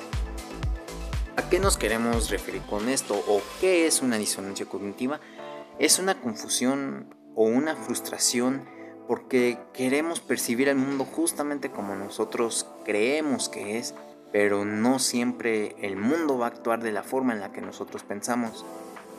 ¿A 1.38 1.50
qué 1.50 1.60
nos 1.60 1.78
queremos 1.78 2.30
referir 2.30 2.62
con 2.70 2.88
esto 2.88 3.16
o 3.16 3.42
qué 3.60 3.88
es 3.88 4.04
una 4.04 4.20
disonancia 4.20 4.68
cognitiva? 4.68 5.20
Es 5.80 5.98
una 5.98 6.22
confusión 6.22 7.16
o 7.36 7.44
una 7.44 7.76
frustración 7.76 8.66
porque 9.08 9.58
queremos 9.74 10.20
percibir 10.20 10.70
el 10.70 10.78
mundo 10.78 11.06
justamente 11.06 11.70
como 11.70 11.96
nosotros 11.96 12.68
creemos 12.86 13.50
que 13.50 13.78
es, 13.78 13.94
pero 14.32 14.64
no 14.64 15.00
siempre 15.00 15.76
el 15.82 15.98
mundo 15.98 16.38
va 16.38 16.46
a 16.46 16.50
actuar 16.50 16.82
de 16.82 16.92
la 16.92 17.04
forma 17.04 17.34
en 17.34 17.42
la 17.42 17.52
que 17.52 17.62
nosotros 17.62 18.04
pensamos. 18.04 18.66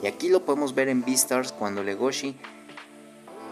Y 0.02 0.06
aquí 0.06 0.28
lo 0.28 0.44
podemos 0.44 0.74
ver 0.74 0.88
en 0.88 1.04
Beastars 1.04 1.52
cuando 1.52 1.82
Legoshi 1.82 2.36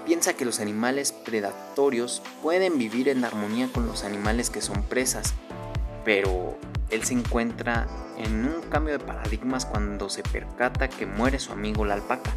piensa 0.07 0.33
que 0.33 0.45
los 0.45 0.61
animales 0.61 1.13
predatorios 1.13 2.23
pueden 2.43 2.79
vivir 2.79 3.09
en 3.09 3.25
armonía 3.25 3.69
con 3.73 3.87
los 3.87 4.05
animales 4.05 4.51
que 4.51 4.63
son 4.63 4.83
presas, 4.83 5.35
pero 6.05 6.57
él 6.89 7.05
se 7.05 7.15
encuentra 7.15 7.87
en 8.17 8.45
un 8.45 8.63
cambio 8.63 8.99
de 8.99 9.05
paradigmas 9.05 9.67
cuando 9.67 10.09
se 10.09 10.23
percata 10.23 10.89
que 10.89 11.07
muere 11.07 11.39
su 11.39 11.53
amigo 11.53 11.85
la 11.85 11.95
alpaca. 11.95 12.33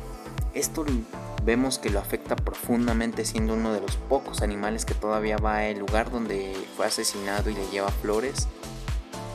Esto 0.54 0.86
vemos 1.44 1.80
que 1.80 1.90
lo 1.90 2.00
afecta 2.00 2.36
profundamente 2.36 3.26
siendo 3.26 3.56
uno 3.56 3.74
de 3.74 3.82
los 3.82 3.96
pocos 3.96 4.42
animales 4.44 4.86
que 4.86 4.94
todavía 4.94 5.38
va 5.38 5.60
al 5.60 5.80
lugar 5.80 6.12
donde 6.12 6.56
fue 6.78 6.86
asesinado 6.86 7.50
y 7.50 7.56
le 7.56 7.68
lleva 7.70 7.90
flores. 7.90 8.48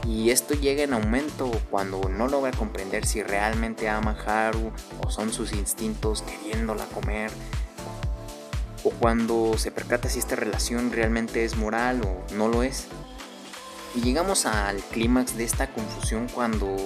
Y 0.07 0.31
esto 0.31 0.55
llega 0.55 0.85
en 0.85 0.95
aumento 0.95 1.51
cuando 1.71 2.01
no 2.09 2.29
logra 2.29 2.53
comprender 2.53 3.05
si 3.05 3.23
realmente 3.23 3.89
ama 3.89 4.17
a 4.27 4.49
Haru 4.49 4.71
o 5.05 5.11
son 5.11 5.33
sus 5.33 5.53
instintos 5.53 6.23
queriéndola 6.23 6.87
comer. 6.87 7.31
O 8.85 8.91
cuando 8.91 9.59
se 9.59 9.73
percata 9.73 10.09
si 10.09 10.21
esta 10.21 10.37
relación 10.37 10.93
realmente 10.93 11.45
es 11.45 11.57
moral 11.57 12.01
o 12.05 12.35
no 12.35 12.49
lo 12.49 12.63
es. 12.63 12.87
Y 13.97 14.03
llegamos 14.03 14.47
al 14.47 14.77
clímax 14.77 15.37
de 15.37 15.45
esta 15.45 15.73
confusión 15.73 16.29
cuando 16.33 16.77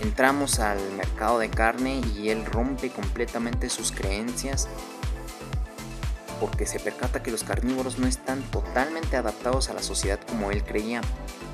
Entramos 0.00 0.60
al 0.60 0.78
mercado 0.92 1.38
de 1.38 1.50
carne 1.50 2.00
y 2.14 2.28
él 2.28 2.44
rompe 2.44 2.90
completamente 2.90 3.68
sus 3.68 3.90
creencias 3.90 4.68
porque 6.40 6.66
se 6.66 6.78
percata 6.78 7.22
que 7.22 7.30
los 7.30 7.44
carnívoros 7.44 7.98
no 7.98 8.06
están 8.06 8.42
totalmente 8.50 9.16
adaptados 9.16 9.70
a 9.70 9.74
la 9.74 9.82
sociedad 9.82 10.20
como 10.28 10.50
él 10.50 10.62
creía, 10.64 11.00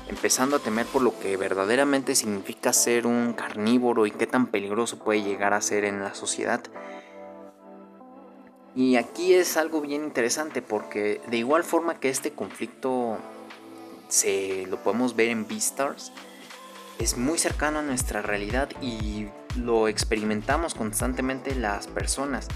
empezando 0.07 0.57
a 0.57 0.59
temer 0.59 0.85
por 0.85 1.01
lo 1.01 1.19
que 1.19 1.37
verdaderamente 1.37 2.15
significa 2.15 2.71
ser 2.73 3.07
un 3.07 3.33
carnívoro 3.33 4.05
y 4.05 4.11
qué 4.11 4.27
tan 4.27 4.47
peligroso 4.47 4.99
puede 4.99 5.23
llegar 5.23 5.53
a 5.53 5.61
ser 5.61 5.85
en 5.85 6.01
la 6.01 6.13
sociedad. 6.13 6.61
Y 8.75 8.97
aquí 8.97 9.33
es 9.33 9.57
algo 9.57 9.81
bien 9.81 10.03
interesante 10.03 10.61
porque 10.61 11.21
de 11.27 11.37
igual 11.37 11.63
forma 11.63 11.99
que 11.99 12.09
este 12.09 12.31
conflicto 12.31 13.17
se 14.09 14.65
lo 14.67 14.83
podemos 14.83 15.15
ver 15.15 15.29
en 15.29 15.47
Beastars, 15.47 16.11
es 16.99 17.17
muy 17.17 17.37
cercano 17.37 17.79
a 17.79 17.81
nuestra 17.81 18.21
realidad 18.21 18.69
y 18.81 19.27
lo 19.57 19.87
experimentamos 19.87 20.73
constantemente 20.75 21.55
las 21.55 21.87
personas. 21.87 22.47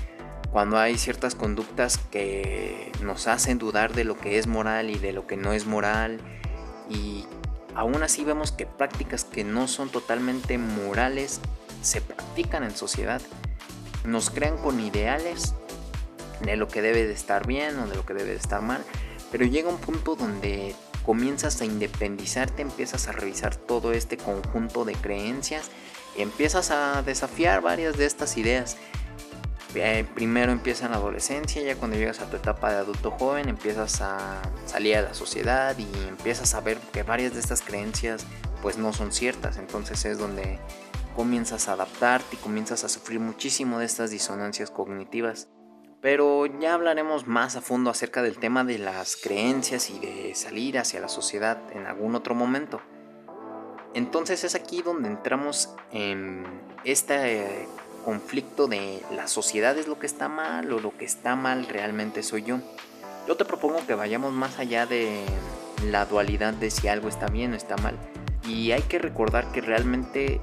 Cuando 0.51 0.77
hay 0.77 0.97
ciertas 0.97 1.35
conductas 1.35 1.97
que 1.97 2.91
nos 3.03 3.27
hacen 3.27 3.59
dudar 3.59 3.93
de 3.93 4.03
lo 4.03 4.17
que 4.17 4.39
es 4.39 4.47
moral 4.47 4.89
y 4.89 4.97
de 4.97 5.13
lo 5.13 5.27
que 5.27 5.37
no 5.37 5.53
es 5.53 5.65
moral 5.65 6.19
y 6.89 7.25
aún 7.75 8.01
así 8.01 8.23
vemos 8.23 8.51
que 8.51 8.65
prácticas 8.65 9.23
que 9.23 9.43
no 9.43 9.67
son 9.67 9.89
totalmente 9.89 10.57
morales 10.57 11.39
se 11.81 12.01
practican 12.01 12.63
en 12.63 12.75
sociedad. 12.75 13.21
Nos 14.05 14.29
crean 14.29 14.57
con 14.57 14.79
ideales 14.79 15.53
de 16.41 16.55
lo 16.55 16.67
que 16.67 16.81
debe 16.81 17.05
de 17.05 17.13
estar 17.13 17.45
bien 17.45 17.77
o 17.79 17.87
de 17.87 17.95
lo 17.95 18.05
que 18.05 18.13
debe 18.13 18.31
de 18.31 18.37
estar 18.37 18.61
mal, 18.61 18.83
pero 19.31 19.45
llega 19.45 19.69
un 19.69 19.77
punto 19.77 20.15
donde 20.15 20.75
comienzas 21.05 21.61
a 21.61 21.65
independizarte, 21.65 22.61
empiezas 22.61 23.07
a 23.07 23.11
revisar 23.11 23.55
todo 23.55 23.91
este 23.91 24.17
conjunto 24.17 24.85
de 24.85 24.93
creencias, 24.93 25.69
empiezas 26.17 26.71
a 26.71 27.01
desafiar 27.03 27.61
varias 27.61 27.97
de 27.97 28.05
estas 28.05 28.37
ideas. 28.37 28.77
Eh, 29.75 30.03
primero 30.15 30.51
empieza 30.51 30.85
en 30.85 30.91
la 30.91 30.97
adolescencia, 30.97 31.61
ya 31.61 31.75
cuando 31.75 31.95
llegas 31.95 32.21
a 32.21 32.29
tu 32.29 32.37
etapa 32.37 32.71
de 32.71 32.77
adulto 32.77 33.11
joven 33.11 33.49
empiezas 33.49 34.01
a 34.01 34.41
salir 34.65 34.97
a 34.97 35.03
la 35.03 35.13
sociedad 35.13 35.77
y 35.77 35.87
empiezas 36.07 36.55
a 36.55 36.61
ver 36.61 36.79
que 36.91 37.03
varias 37.03 37.33
de 37.35 37.39
estas 37.39 37.61
creencias 37.61 38.25
pues 38.63 38.77
no 38.77 38.93
son 38.93 39.11
ciertas, 39.11 39.57
entonces 39.57 40.03
es 40.05 40.17
donde 40.17 40.59
comienzas 41.15 41.67
a 41.67 41.73
adaptarte 41.73 42.35
y 42.35 42.37
comienzas 42.37 42.83
a 42.83 42.89
sufrir 42.89 43.19
muchísimo 43.19 43.77
de 43.77 43.85
estas 43.85 44.09
disonancias 44.09 44.71
cognitivas. 44.71 45.49
Pero 46.01 46.45
ya 46.45 46.73
hablaremos 46.73 47.27
más 47.27 47.55
a 47.55 47.61
fondo 47.61 47.89
acerca 47.89 48.21
del 48.21 48.37
tema 48.37 48.63
de 48.63 48.77
las 48.77 49.17
creencias 49.17 49.89
y 49.89 49.99
de 49.99 50.33
salir 50.33 50.79
hacia 50.79 51.01
la 51.01 51.09
sociedad 51.09 51.59
en 51.73 51.85
algún 51.85 52.15
otro 52.15 52.35
momento. 52.35 52.81
Entonces 53.93 54.43
es 54.43 54.55
aquí 54.55 54.81
donde 54.81 55.09
entramos 55.09 55.75
en 55.91 56.45
este 56.85 57.67
conflicto 58.05 58.67
de 58.67 59.03
la 59.11 59.27
sociedad 59.27 59.77
es 59.77 59.87
lo 59.87 59.99
que 59.99 60.05
está 60.05 60.29
mal 60.29 60.71
o 60.71 60.79
lo 60.79 60.97
que 60.97 61.05
está 61.05 61.35
mal 61.35 61.67
realmente 61.67 62.23
soy 62.23 62.43
yo. 62.43 62.59
Yo 63.27 63.35
te 63.35 63.45
propongo 63.45 63.85
que 63.85 63.95
vayamos 63.95 64.31
más 64.31 64.57
allá 64.57 64.85
de 64.85 65.23
la 65.85 66.05
dualidad 66.05 66.53
de 66.53 66.71
si 66.71 66.87
algo 66.87 67.09
está 67.09 67.27
bien 67.27 67.53
o 67.53 67.55
está 67.55 67.75
mal. 67.77 67.97
Y 68.47 68.71
hay 68.71 68.81
que 68.83 68.99
recordar 68.99 69.51
que 69.51 69.61
realmente 69.61 70.39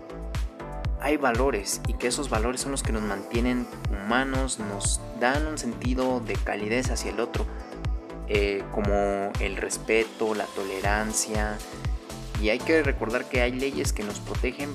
hay 1.00 1.16
valores 1.16 1.80
y 1.86 1.94
que 1.94 2.08
esos 2.08 2.30
valores 2.30 2.60
son 2.60 2.72
los 2.72 2.82
que 2.82 2.92
nos 2.92 3.02
mantienen 3.02 3.66
humanos, 3.90 4.58
nos 4.58 5.00
dan 5.20 5.46
un 5.46 5.58
sentido 5.58 6.20
de 6.20 6.34
calidez 6.34 6.90
hacia 6.90 7.10
el 7.10 7.20
otro, 7.20 7.46
eh, 8.28 8.64
como 8.72 9.30
el 9.40 9.56
respeto, 9.56 10.34
la 10.34 10.46
tolerancia. 10.46 11.58
Y 12.40 12.50
hay 12.50 12.58
que 12.58 12.82
recordar 12.82 13.26
que 13.26 13.40
hay 13.40 13.52
leyes 13.52 13.92
que 13.92 14.02
nos 14.02 14.18
protegen, 14.20 14.74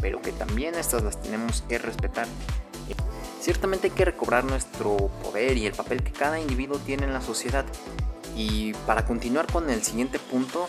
pero 0.00 0.20
que 0.22 0.32
también 0.32 0.74
estas 0.74 1.02
las 1.02 1.20
tenemos 1.20 1.62
que 1.62 1.78
respetar. 1.78 2.26
Ciertamente 3.40 3.86
hay 3.86 3.94
que 3.94 4.04
recobrar 4.04 4.44
nuestro 4.44 4.96
poder 5.22 5.56
y 5.56 5.66
el 5.66 5.72
papel 5.72 6.02
que 6.02 6.12
cada 6.12 6.38
individuo 6.38 6.78
tiene 6.78 7.04
en 7.04 7.14
la 7.14 7.22
sociedad. 7.22 7.64
Y 8.36 8.74
para 8.86 9.06
continuar 9.06 9.50
con 9.50 9.70
el 9.70 9.82
siguiente 9.82 10.18
punto, 10.18 10.68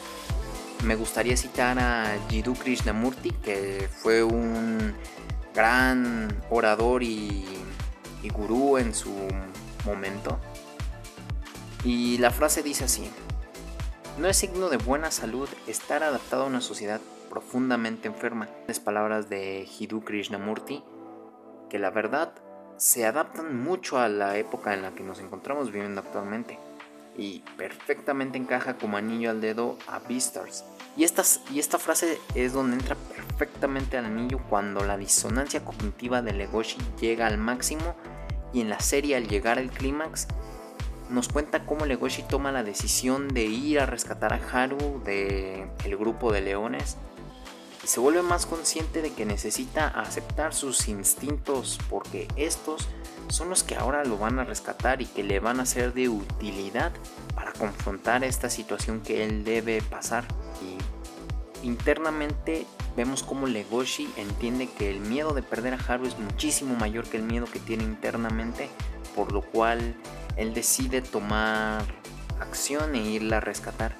me 0.83 0.95
gustaría 0.95 1.37
citar 1.37 1.77
a 1.79 2.17
Jiddu 2.29 2.53
Krishnamurti, 2.55 3.31
que 3.31 3.87
fue 4.01 4.23
un 4.23 4.93
gran 5.53 6.41
orador 6.49 7.03
y, 7.03 7.45
gurú 8.33 8.77
en 8.77 8.93
su 8.93 9.13
momento. 9.85 10.39
Y 11.83 12.17
la 12.17 12.31
frase 12.31 12.63
dice 12.63 12.85
así, 12.85 13.09
no 14.17 14.27
es 14.27 14.37
signo 14.37 14.69
de 14.69 14.77
buena 14.77 15.11
salud 15.11 15.49
estar 15.67 16.03
adaptado 16.03 16.43
a 16.43 16.47
una 16.47 16.61
sociedad 16.61 17.01
profundamente 17.29 18.07
enferma. 18.07 18.49
Las 18.67 18.79
palabras 18.79 19.29
de 19.29 19.65
Jiddu 19.67 20.01
Krishnamurti, 20.03 20.83
que 21.69 21.79
la 21.79 21.91
verdad 21.91 22.33
se 22.77 23.05
adaptan 23.05 23.61
mucho 23.61 23.99
a 23.99 24.09
la 24.09 24.37
época 24.37 24.73
en 24.73 24.81
la 24.81 24.91
que 24.91 25.03
nos 25.03 25.19
encontramos 25.19 25.71
viviendo 25.71 26.01
actualmente 26.01 26.57
y 27.17 27.43
perfectamente 27.57 28.37
encaja 28.37 28.77
como 28.77 28.97
anillo 28.97 29.29
al 29.29 29.41
dedo 29.41 29.77
a 29.87 29.99
Beastars. 29.99 30.65
Y, 30.97 31.03
y 31.03 31.59
esta 31.59 31.79
frase 31.79 32.19
es 32.35 32.53
donde 32.53 32.77
entra 32.77 32.95
perfectamente 33.15 33.97
al 33.97 34.05
anillo 34.05 34.39
cuando 34.49 34.83
la 34.83 34.97
disonancia 34.97 35.63
cognitiva 35.63 36.21
de 36.21 36.33
Legoshi 36.33 36.77
llega 36.99 37.27
al 37.27 37.37
máximo 37.37 37.95
y 38.53 38.61
en 38.61 38.69
la 38.69 38.79
serie 38.79 39.15
al 39.15 39.27
llegar 39.27 39.57
al 39.57 39.71
clímax 39.71 40.27
nos 41.09 41.27
cuenta 41.27 41.65
cómo 41.65 41.85
Legoshi 41.85 42.23
toma 42.23 42.51
la 42.51 42.63
decisión 42.63 43.27
de 43.27 43.43
ir 43.43 43.79
a 43.79 43.85
rescatar 43.85 44.33
a 44.33 44.39
Haru 44.51 45.01
del 45.03 45.69
el 45.83 45.97
grupo 45.97 46.31
de 46.31 46.41
leones 46.41 46.97
y 47.83 47.87
se 47.87 47.99
vuelve 47.99 48.21
más 48.21 48.45
consciente 48.45 49.01
de 49.01 49.11
que 49.13 49.25
necesita 49.25 49.87
aceptar 49.87 50.53
sus 50.53 50.87
instintos 50.87 51.79
porque 51.89 52.27
estos 52.35 52.87
son 53.31 53.49
los 53.49 53.63
que 53.63 53.75
ahora 53.75 54.03
lo 54.03 54.17
van 54.17 54.39
a 54.39 54.43
rescatar 54.43 55.01
y 55.01 55.05
que 55.05 55.23
le 55.23 55.39
van 55.39 55.59
a 55.59 55.65
ser 55.65 55.93
de 55.93 56.09
utilidad 56.09 56.91
para 57.33 57.53
confrontar 57.53 58.23
esta 58.23 58.49
situación 58.49 59.01
que 59.01 59.23
él 59.23 59.43
debe 59.43 59.81
pasar. 59.81 60.25
Y 60.61 61.65
internamente 61.65 62.65
vemos 62.95 63.23
como 63.23 63.47
Legoshi 63.47 64.09
entiende 64.17 64.67
que 64.67 64.89
el 64.89 64.99
miedo 64.99 65.33
de 65.33 65.43
perder 65.43 65.73
a 65.73 65.77
Haru 65.77 66.05
es 66.05 66.17
muchísimo 66.19 66.75
mayor 66.75 67.05
que 67.05 67.17
el 67.17 67.23
miedo 67.23 67.45
que 67.51 67.59
tiene 67.59 67.83
internamente, 67.83 68.69
por 69.15 69.31
lo 69.31 69.41
cual 69.41 69.95
él 70.35 70.53
decide 70.53 71.01
tomar 71.01 71.83
acción 72.39 72.95
e 72.95 73.01
irla 73.01 73.37
a 73.37 73.41
rescatar. 73.41 73.95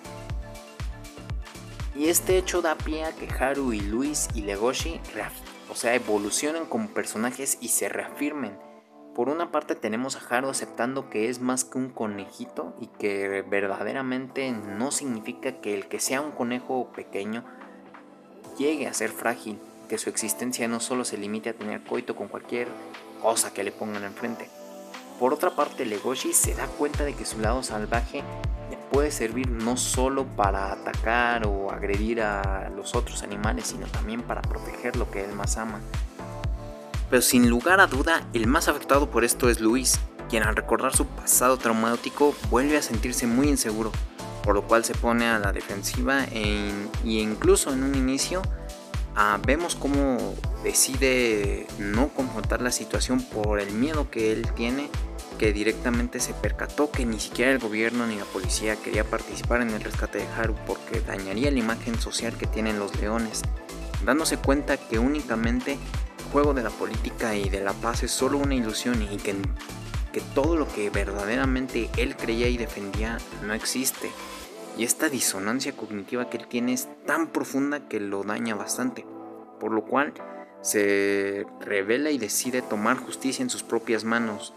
Y 1.96 2.08
este 2.08 2.38
hecho 2.38 2.62
da 2.62 2.76
pie 2.76 3.04
a 3.06 3.12
que 3.14 3.28
Haru 3.28 3.74
y 3.74 3.82
Luis 3.82 4.30
y 4.34 4.42
Legoshi 4.42 5.00
o 5.70 5.76
sea, 5.76 5.96
evolucionen 5.96 6.66
como 6.66 6.90
personajes 6.90 7.58
y 7.62 7.70
se 7.70 7.88
reafirmen 7.88 8.71
Por 9.16 9.28
una 9.28 9.52
parte 9.52 9.76
tenemos 9.76 10.16
a 10.16 10.38
Haru 10.38 10.50
aceptando 10.50 11.10
que 11.10 11.30
es 11.30 11.42
más 11.42 11.66
que 11.66 11.78
un 11.78 11.90
conejito 11.90 12.74
y 12.80 12.88
que 12.88 13.42
verdaderamente 13.42 14.50
no 14.52 14.92
significa 14.92 15.60
que 15.60 15.74
el 15.74 15.88
que 15.88 16.00
sea 16.00 16.22
un 16.22 16.32
conejo 16.32 16.88
pequeño 16.96 17.44
llegue 18.58 18.88
a 18.88 18.94
ser 18.94 19.10
frágil, 19.10 19.60
que 19.90 19.98
su 19.98 20.10
existencia 20.10 20.70
no 20.70 20.80
solo 20.80 21.04
se 21.04 21.18
limite 21.18 21.50
a 21.50 21.54
tener 21.54 21.84
coito 21.84 22.16
con 22.16 22.30
cualquier 22.30 22.70
cosa 23.22 23.54
que 23.54 23.66
le 23.66 23.74
pongan 23.74 24.06
enfrente. 24.06 24.50
Por 25.20 25.34
otra 25.34 25.52
parte, 25.52 25.86
Legoshi 25.86 26.32
se 26.32 26.56
da 26.56 26.68
cuenta 26.68 27.04
de 27.04 27.14
que 27.14 27.26
su 27.26 27.40
lado 27.40 27.64
salvaje 27.64 28.24
le 28.70 28.78
puede 28.92 29.12
servir 29.12 29.50
no 29.50 29.76
solo 29.76 30.26
para 30.26 30.72
atacar 30.72 31.46
o 31.46 31.70
agredir 31.70 32.22
a 32.22 32.70
los 32.70 32.96
otros 32.96 33.24
animales, 33.24 33.68
sino 33.68 33.88
también 33.88 34.22
para 34.22 34.42
proteger 34.42 34.96
lo 34.96 35.12
que 35.12 35.26
él 35.26 35.34
más 35.34 35.58
ama. 35.58 35.82
Pero 37.12 37.22
sin 37.22 37.50
lugar 37.50 37.82
a 37.82 37.88
duda, 37.88 38.26
el 38.32 38.48
más 38.48 38.70
afectado 38.70 39.12
por 39.12 39.26
esto 39.26 39.50
es 39.50 39.60
Luis, 39.60 40.00
quien 40.30 40.44
al 40.44 40.56
recordar 40.56 40.96
su 40.96 41.06
pasado 41.06 41.58
traumático 41.58 42.34
vuelve 42.50 42.78
a 42.78 42.82
sentirse 42.82 43.28
muy 43.28 43.50
inseguro, 43.50 43.92
por 44.46 44.56
lo 44.56 44.66
cual 44.66 44.86
se 44.86 44.94
pone 44.94 45.28
a 45.28 45.38
la 45.38 45.52
defensiva 45.52 46.24
e, 46.32 46.72
incluso 47.04 47.74
en 47.74 47.84
un 47.84 47.96
inicio 47.96 48.42
ah, 49.18 49.38
vemos 49.46 49.76
cómo 49.76 50.36
decide 50.64 51.68
no 51.78 52.08
confrontar 52.08 52.62
la 52.62 52.72
situación 52.72 53.22
por 53.22 53.60
el 53.60 53.74
miedo 53.74 54.10
que 54.10 54.32
él 54.32 54.48
tiene, 54.56 54.90
que 55.38 55.52
directamente 55.52 56.22
se 56.22 56.34
percató 56.34 56.92
que 56.92 57.06
ni 57.06 57.20
siquiera 57.20 57.52
el 57.52 57.60
gobierno 57.60 58.08
ni 58.08 58.16
la 58.16 58.24
policía 58.24 58.78
quería 58.78 59.04
participar 59.04 59.62
en 59.62 59.72
el 59.72 59.84
rescate 59.84 60.20
de 60.20 60.28
Haru 60.28 60.56
porque 60.66 61.02
dañaría 61.02 61.52
la 61.52 61.60
imagen 61.60 62.00
social 62.00 62.38
que 62.38 62.48
tienen 62.48 62.80
los 62.80 62.96
leones, 63.02 63.42
dándose 64.06 64.38
cuenta 64.38 64.78
que 64.78 64.98
únicamente 64.98 65.78
juego 66.22 66.54
de 66.54 66.64
la 66.64 66.70
política 66.70 67.36
y 67.36 67.50
de 67.50 67.62
la 67.62 67.74
paz 67.74 68.04
es 68.04 68.12
solo 68.12 68.38
una 68.38 68.56
ilusión 68.56 69.02
y 69.02 69.18
que, 69.18 69.36
que 70.12 70.22
todo 70.34 70.56
lo 70.56 70.68
que 70.68 70.90
verdaderamente 70.90 71.90
él 71.98 72.16
creía 72.16 72.48
y 72.48 72.58
defendía 72.58 73.18
no 73.46 73.54
existe. 73.54 74.12
Y 74.78 74.84
esta 74.84 75.10
disonancia 75.10 75.76
cognitiva 75.76 76.30
que 76.30 76.38
él 76.38 76.48
tiene 76.48 76.74
es 76.74 76.88
tan 77.06 77.28
profunda 77.28 77.88
que 77.88 78.00
lo 78.00 78.24
daña 78.24 78.56
bastante. 78.56 79.06
Por 79.60 79.72
lo 79.72 79.84
cual 79.84 80.14
se 80.62 81.46
revela 81.60 82.12
y 82.12 82.18
decide 82.18 82.62
tomar 82.62 82.98
justicia 82.98 83.44
en 83.44 83.50
sus 83.50 83.64
propias 83.64 84.04
manos. 84.04 84.54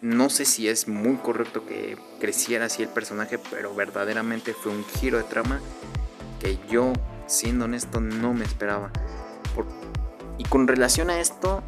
No 0.00 0.30
sé 0.30 0.44
si 0.44 0.68
es 0.68 0.88
muy 0.88 1.16
correcto 1.16 1.64
que 1.64 1.96
creciera 2.18 2.66
así 2.66 2.82
el 2.82 2.88
personaje, 2.88 3.38
pero 3.38 3.74
verdaderamente 3.74 4.52
fue 4.52 4.72
un 4.72 4.84
giro 4.84 5.18
de 5.18 5.24
trama 5.24 5.60
que 6.40 6.58
yo, 6.68 6.92
siendo 7.26 7.66
honesto, 7.66 8.00
no 8.00 8.34
me 8.34 8.44
esperaba. 8.44 8.90
Y 10.38 10.44
con 10.44 10.66
relación 10.66 11.10
a 11.10 11.20
esto, 11.20 11.62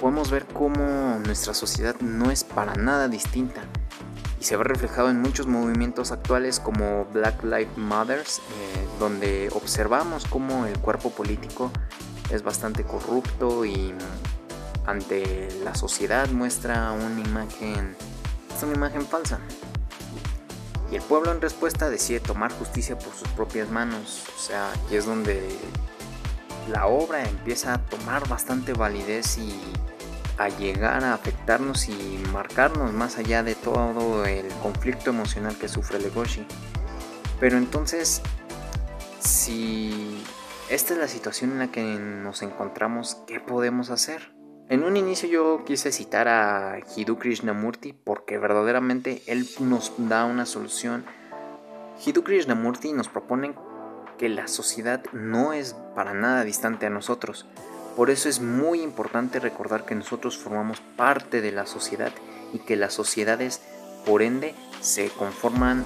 podemos 0.00 0.30
ver 0.30 0.46
cómo 0.46 1.18
nuestra 1.24 1.54
sociedad 1.54 1.96
no 2.00 2.30
es 2.30 2.44
para 2.44 2.74
nada 2.74 3.08
distinta 3.08 3.62
y 4.42 4.44
se 4.44 4.56
ve 4.56 4.64
reflejado 4.64 5.08
en 5.08 5.20
muchos 5.20 5.46
movimientos 5.46 6.10
actuales 6.10 6.58
como 6.58 7.04
Black 7.12 7.44
Lives 7.44 7.76
Matter, 7.76 8.18
eh, 8.18 8.86
donde 8.98 9.48
observamos 9.54 10.24
cómo 10.24 10.66
el 10.66 10.76
cuerpo 10.80 11.10
político 11.10 11.70
es 12.28 12.42
bastante 12.42 12.82
corrupto 12.82 13.64
y 13.64 13.94
ante 14.84 15.48
la 15.62 15.76
sociedad 15.76 16.28
muestra 16.30 16.90
una 16.90 17.20
imagen, 17.20 17.94
una 18.60 18.74
imagen 18.74 19.06
falsa. 19.06 19.38
Y 20.90 20.96
el 20.96 21.02
pueblo 21.02 21.30
en 21.30 21.40
respuesta 21.40 21.88
decide 21.88 22.18
tomar 22.18 22.50
justicia 22.50 22.98
por 22.98 23.14
sus 23.14 23.28
propias 23.28 23.70
manos. 23.70 24.24
O 24.36 24.40
sea, 24.40 24.72
aquí 24.72 24.96
es 24.96 25.06
donde 25.06 25.56
la 26.68 26.86
obra 26.86 27.24
empieza 27.24 27.74
a 27.74 27.78
tomar 27.78 28.28
bastante 28.28 28.72
validez 28.72 29.38
y 29.38 29.52
a 30.38 30.48
llegar 30.48 31.04
a 31.04 31.14
afectarnos 31.14 31.88
y 31.88 32.22
marcarnos 32.32 32.92
más 32.92 33.18
allá 33.18 33.42
de 33.42 33.54
todo 33.54 34.24
el 34.24 34.48
conflicto 34.62 35.10
emocional 35.10 35.56
que 35.56 35.68
sufre 35.68 36.00
Legoshi. 36.00 36.46
Pero 37.40 37.58
entonces, 37.58 38.22
si 39.20 40.22
esta 40.68 40.94
es 40.94 41.00
la 41.00 41.08
situación 41.08 41.52
en 41.52 41.58
la 41.58 41.68
que 41.68 41.82
nos 41.82 42.42
encontramos, 42.42 43.16
¿qué 43.26 43.40
podemos 43.40 43.90
hacer? 43.90 44.32
En 44.68 44.84
un 44.84 44.96
inicio 44.96 45.28
yo 45.28 45.64
quise 45.64 45.92
citar 45.92 46.28
a 46.28 46.78
Hidu 46.96 47.18
Krishnamurti 47.18 47.92
porque 47.92 48.38
verdaderamente 48.38 49.22
él 49.26 49.46
nos 49.60 49.92
da 49.98 50.24
una 50.24 50.46
solución. 50.46 51.04
Hidu 52.06 52.22
Krishnamurti 52.24 52.92
nos 52.92 53.08
propone 53.08 53.54
que 54.16 54.28
la 54.28 54.48
sociedad 54.48 55.02
no 55.12 55.52
es 55.52 55.76
para 55.94 56.14
nada 56.14 56.44
distante 56.44 56.86
a 56.86 56.90
nosotros. 56.90 57.46
Por 57.96 58.10
eso 58.10 58.28
es 58.28 58.40
muy 58.40 58.80
importante 58.80 59.38
recordar 59.38 59.84
que 59.84 59.94
nosotros 59.94 60.38
formamos 60.38 60.80
parte 60.96 61.40
de 61.40 61.52
la 61.52 61.66
sociedad 61.66 62.12
y 62.52 62.58
que 62.58 62.76
las 62.76 62.94
sociedades, 62.94 63.60
por 64.06 64.22
ende, 64.22 64.54
se 64.80 65.10
conforman 65.10 65.84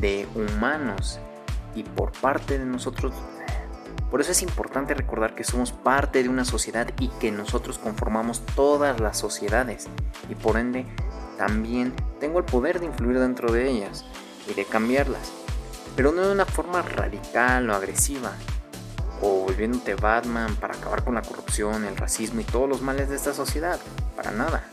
de 0.00 0.26
humanos 0.34 1.18
y 1.74 1.82
por 1.82 2.12
parte 2.12 2.58
de 2.58 2.64
nosotros. 2.64 3.12
Por 4.10 4.20
eso 4.20 4.30
es 4.30 4.42
importante 4.42 4.94
recordar 4.94 5.34
que 5.34 5.42
somos 5.42 5.72
parte 5.72 6.22
de 6.22 6.28
una 6.28 6.44
sociedad 6.44 6.88
y 7.00 7.08
que 7.08 7.32
nosotros 7.32 7.78
conformamos 7.78 8.46
todas 8.54 9.00
las 9.00 9.18
sociedades 9.18 9.88
y 10.28 10.36
por 10.36 10.56
ende 10.56 10.86
también 11.36 11.92
tengo 12.20 12.38
el 12.38 12.44
poder 12.44 12.78
de 12.78 12.86
influir 12.86 13.18
dentro 13.18 13.52
de 13.52 13.68
ellas 13.68 14.04
y 14.48 14.54
de 14.54 14.64
cambiarlas 14.64 15.32
pero 15.96 16.12
no 16.12 16.22
de 16.26 16.32
una 16.32 16.46
forma 16.46 16.82
radical 16.82 17.70
o 17.70 17.74
agresiva, 17.74 18.32
o 19.24 19.46
volviéndote 19.46 19.94
Batman 19.94 20.54
para 20.56 20.74
acabar 20.74 21.02
con 21.02 21.14
la 21.14 21.22
corrupción, 21.22 21.86
el 21.86 21.96
racismo 21.96 22.40
y 22.40 22.44
todos 22.44 22.68
los 22.68 22.82
males 22.82 23.08
de 23.08 23.16
esta 23.16 23.32
sociedad, 23.32 23.80
para 24.14 24.30
nada. 24.30 24.64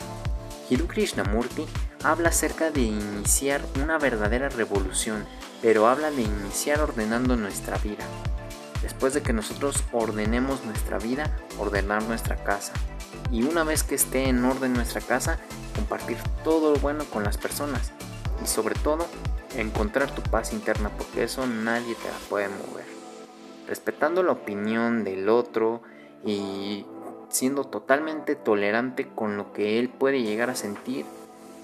Hidu 0.69 0.87
Krishnamurti 0.87 1.65
habla 2.03 2.29
acerca 2.29 2.69
de 2.69 2.81
iniciar 2.81 3.61
una 3.81 3.97
verdadera 3.97 4.49
revolución, 4.49 5.25
pero 5.61 5.87
habla 5.87 6.11
de 6.11 6.23
iniciar 6.23 6.81
ordenando 6.81 7.37
nuestra 7.37 7.77
vida. 7.77 8.03
Después 8.81 9.13
de 9.13 9.21
que 9.21 9.31
nosotros 9.31 9.83
ordenemos 9.93 10.65
nuestra 10.65 10.97
vida, 10.97 11.37
ordenar 11.57 12.03
nuestra 12.03 12.35
casa. 12.35 12.73
Y 13.31 13.43
una 13.43 13.63
vez 13.63 13.83
que 13.83 13.95
esté 13.95 14.27
en 14.27 14.43
orden 14.43 14.73
nuestra 14.73 14.99
casa, 14.99 15.39
compartir 15.75 16.17
todo 16.43 16.73
lo 16.73 16.79
bueno 16.79 17.05
con 17.05 17.23
las 17.23 17.37
personas. 17.37 17.91
Y 18.43 18.47
sobre 18.47 18.75
todo, 18.75 19.07
encontrar 19.55 20.13
tu 20.13 20.21
paz 20.23 20.51
interna 20.51 20.89
porque 20.89 21.23
eso 21.23 21.45
nadie 21.45 21.95
te 21.95 22.09
la 22.09 22.17
puede 22.27 22.49
mover. 22.49 23.00
Respetando 23.71 24.21
la 24.21 24.33
opinión 24.33 25.05
del 25.05 25.29
otro 25.29 25.81
y 26.25 26.85
siendo 27.29 27.63
totalmente 27.63 28.35
tolerante 28.35 29.07
con 29.07 29.37
lo 29.37 29.53
que 29.53 29.79
él 29.79 29.87
puede 29.87 30.23
llegar 30.23 30.49
a 30.49 30.55
sentir. 30.55 31.05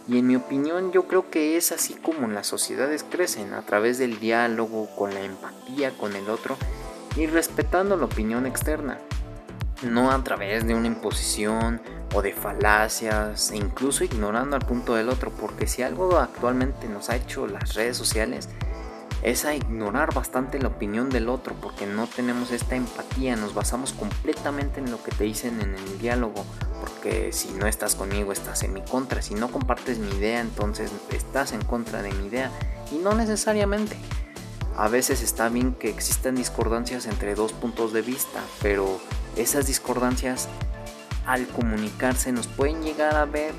Y 0.08 0.20
en 0.20 0.28
mi 0.28 0.38
opinión 0.38 0.94
yo 0.94 1.04
creo 1.04 1.30
que 1.30 1.58
es 1.58 1.74
así 1.74 1.96
como 1.96 2.30
las 2.30 2.48
sociedades 2.48 3.04
crecen, 3.04 3.54
a 3.54 3.64
través 3.64 3.98
del 3.98 4.22
diálogo, 4.22 4.88
con 4.96 5.14
la 5.14 5.20
empatía 5.20 5.92
con 5.98 6.16
el 6.16 6.30
otro 6.30 6.56
y 7.18 7.28
respetando 7.28 7.98
la 7.98 8.06
opinión 8.06 8.46
externa, 8.46 9.00
no 9.82 10.10
a 10.10 10.24
través 10.24 10.66
de 10.66 10.76
una 10.76 10.88
imposición 10.88 11.82
o 12.16 12.22
de 12.22 12.32
falacias 12.32 13.52
e 13.52 13.58
incluso 13.58 14.06
ignorando 14.06 14.56
al 14.56 14.66
punto 14.66 14.96
del 14.96 15.10
otro, 15.10 15.30
porque 15.32 15.68
si 15.68 15.84
algo 15.84 16.18
actualmente 16.20 16.88
nos 16.88 17.10
ha 17.10 17.18
hecho 17.18 17.48
las 17.48 17.74
redes 17.74 17.98
sociales 17.98 18.48
es 19.24 19.46
a 19.46 19.56
ignorar 19.56 20.14
bastante 20.14 20.60
la 20.60 20.70
opinión 20.70 21.10
del 21.10 21.30
otro, 21.30 21.56
porque 21.62 21.86
no 21.86 22.08
tenemos 22.08 22.52
esta 22.52 22.76
empatía, 22.76 23.36
nos 23.36 23.54
basamos 23.54 23.94
completamente 23.94 24.80
en 24.80 24.92
lo 24.92 25.02
que 25.02 25.12
te 25.12 25.24
dicen 25.24 25.60
en 25.62 25.74
el 25.74 26.00
diálogo, 26.00 26.46
porque 26.80 27.34
si 27.34 27.50
no 27.50 27.68
estás 27.68 27.96
conmigo 27.96 28.32
estás 28.32 28.64
en 28.64 28.74
mi 28.74 28.82
contra, 28.82 29.22
si 29.22 29.34
no 29.34 29.50
compartes 29.50 29.98
mi 30.00 30.10
idea 30.16 30.40
entonces 30.40 30.92
estás 31.12 31.52
en 31.54 31.64
contra 31.64 32.02
de 32.02 32.12
mi 32.14 32.28
idea, 32.28 32.52
y 32.92 32.96
no 32.98 33.14
necesariamente. 33.14 33.98
A 34.78 34.90
veces 34.90 35.24
está 35.24 35.50
bien 35.50 35.74
que 35.74 35.90
existan 35.90 36.36
discordancias 36.36 37.08
entre 37.08 37.34
dos 37.34 37.52
puntos 37.52 37.94
de 37.94 38.04
vista, 38.04 38.42
pero 38.62 39.00
esas 39.36 39.66
discordancias 39.66 40.48
al 41.26 41.48
comunicarse 41.48 42.32
nos 42.32 42.48
pueden 42.48 42.84
llegar 42.84 43.16
a 43.16 43.26
ver, 43.26 43.54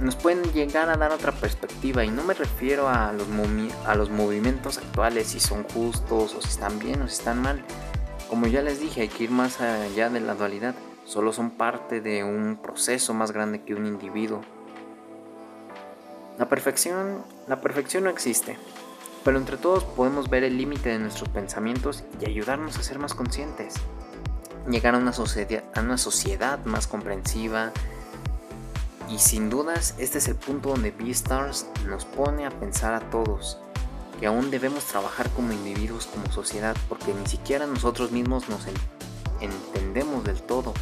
nos 0.00 0.16
pueden 0.16 0.42
llegar 0.52 0.88
a 0.88 0.96
dar 0.96 1.12
otra 1.12 1.32
perspectiva 1.32 2.04
y 2.04 2.10
no 2.10 2.22
me 2.22 2.34
refiero 2.34 2.88
a 2.88 3.12
los, 3.12 3.26
a 3.86 3.94
los 3.94 4.10
movimientos 4.10 4.78
actuales, 4.78 5.28
si 5.28 5.40
son 5.40 5.64
justos 5.64 6.34
o 6.34 6.40
si 6.40 6.48
están 6.48 6.78
bien 6.78 7.02
o 7.02 7.08
si 7.08 7.14
están 7.14 7.40
mal. 7.40 7.62
Como 8.28 8.46
ya 8.46 8.62
les 8.62 8.80
dije, 8.80 9.02
hay 9.02 9.08
que 9.08 9.24
ir 9.24 9.30
más 9.30 9.60
allá 9.60 10.08
de 10.08 10.20
la 10.20 10.34
dualidad, 10.34 10.74
solo 11.04 11.32
son 11.32 11.50
parte 11.50 12.00
de 12.00 12.24
un 12.24 12.58
proceso 12.62 13.12
más 13.14 13.32
grande 13.32 13.62
que 13.62 13.74
un 13.74 13.86
individuo. 13.86 14.40
La 16.38 16.48
perfección, 16.48 17.22
la 17.46 17.60
perfección 17.60 18.04
no 18.04 18.10
existe, 18.10 18.56
pero 19.24 19.36
entre 19.36 19.58
todos 19.58 19.84
podemos 19.84 20.30
ver 20.30 20.44
el 20.44 20.56
límite 20.56 20.88
de 20.88 20.98
nuestros 20.98 21.28
pensamientos 21.28 22.04
y 22.20 22.26
ayudarnos 22.26 22.78
a 22.78 22.82
ser 22.82 22.98
más 22.98 23.14
conscientes 23.14 23.74
llegar 24.68 24.94
a 24.94 24.98
una, 24.98 25.12
sociedad, 25.12 25.64
a 25.74 25.80
una 25.80 25.98
sociedad 25.98 26.64
más 26.64 26.86
comprensiva. 26.86 27.72
Y 29.10 29.18
sin 29.18 29.50
dudas, 29.50 29.94
este 29.98 30.18
es 30.18 30.28
el 30.28 30.36
punto 30.36 30.68
donde 30.68 30.92
Beastars 30.92 31.66
nos 31.86 32.04
pone 32.04 32.46
a 32.46 32.50
pensar 32.50 32.94
a 32.94 33.10
todos 33.10 33.58
que 34.20 34.26
aún 34.26 34.50
debemos 34.50 34.84
trabajar 34.84 35.28
como 35.30 35.52
individuos, 35.52 36.06
como 36.06 36.30
sociedad, 36.30 36.76
porque 36.88 37.12
ni 37.12 37.26
siquiera 37.26 37.66
nosotros 37.66 38.12
mismos 38.12 38.48
nos 38.48 38.60
entendemos 39.40 40.24
del 40.24 40.40
todo. 40.42 40.74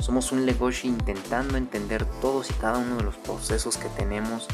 Somos 0.00 0.32
un 0.32 0.46
Legoshi 0.46 0.88
intentando 0.88 1.56
entender 1.56 2.06
todos 2.20 2.50
y 2.50 2.54
cada 2.54 2.78
uno 2.78 2.96
de 2.96 3.02
los 3.02 3.16
procesos 3.16 3.76
que 3.76 3.88
tenemos 3.90 4.46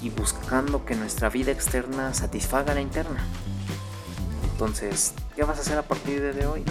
y 0.00 0.10
buscando 0.10 0.84
que 0.84 0.96
nuestra 0.96 1.28
vida 1.28 1.52
externa 1.52 2.14
satisfaga 2.14 2.74
la 2.74 2.80
interna. 2.80 3.24
Entonces, 4.50 5.12
¿qué 5.36 5.44
vas 5.44 5.58
a 5.58 5.60
hacer 5.60 5.78
a 5.78 5.82
partir 5.82 6.34
de 6.34 6.46
hoy? 6.46 6.64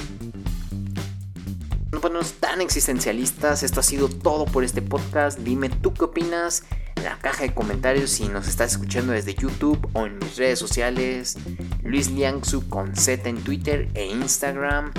No 2.02 2.08
ponernos 2.08 2.34
tan 2.34 2.62
existencialistas, 2.62 3.62
esto 3.62 3.80
ha 3.80 3.84
sido 3.84 4.10
todo 4.10 4.46
por 4.46 4.64
este 4.64 4.82
podcast. 4.82 5.38
Dime 5.38 5.70
tú 5.70 5.94
qué 5.94 6.06
opinas 6.06 6.64
en 6.96 7.04
la 7.04 7.20
caja 7.20 7.44
de 7.44 7.54
comentarios 7.54 8.10
si 8.10 8.28
nos 8.28 8.48
estás 8.48 8.72
escuchando 8.72 9.14
desde 9.14 9.36
YouTube 9.36 9.88
o 9.94 10.08
en 10.08 10.18
mis 10.18 10.36
redes 10.36 10.58
sociales. 10.58 11.38
Luis 11.84 12.10
Liangsu 12.10 12.68
con 12.70 12.96
Z 12.96 13.30
en 13.30 13.44
Twitter 13.44 13.88
e 13.94 14.08
Instagram. 14.08 14.92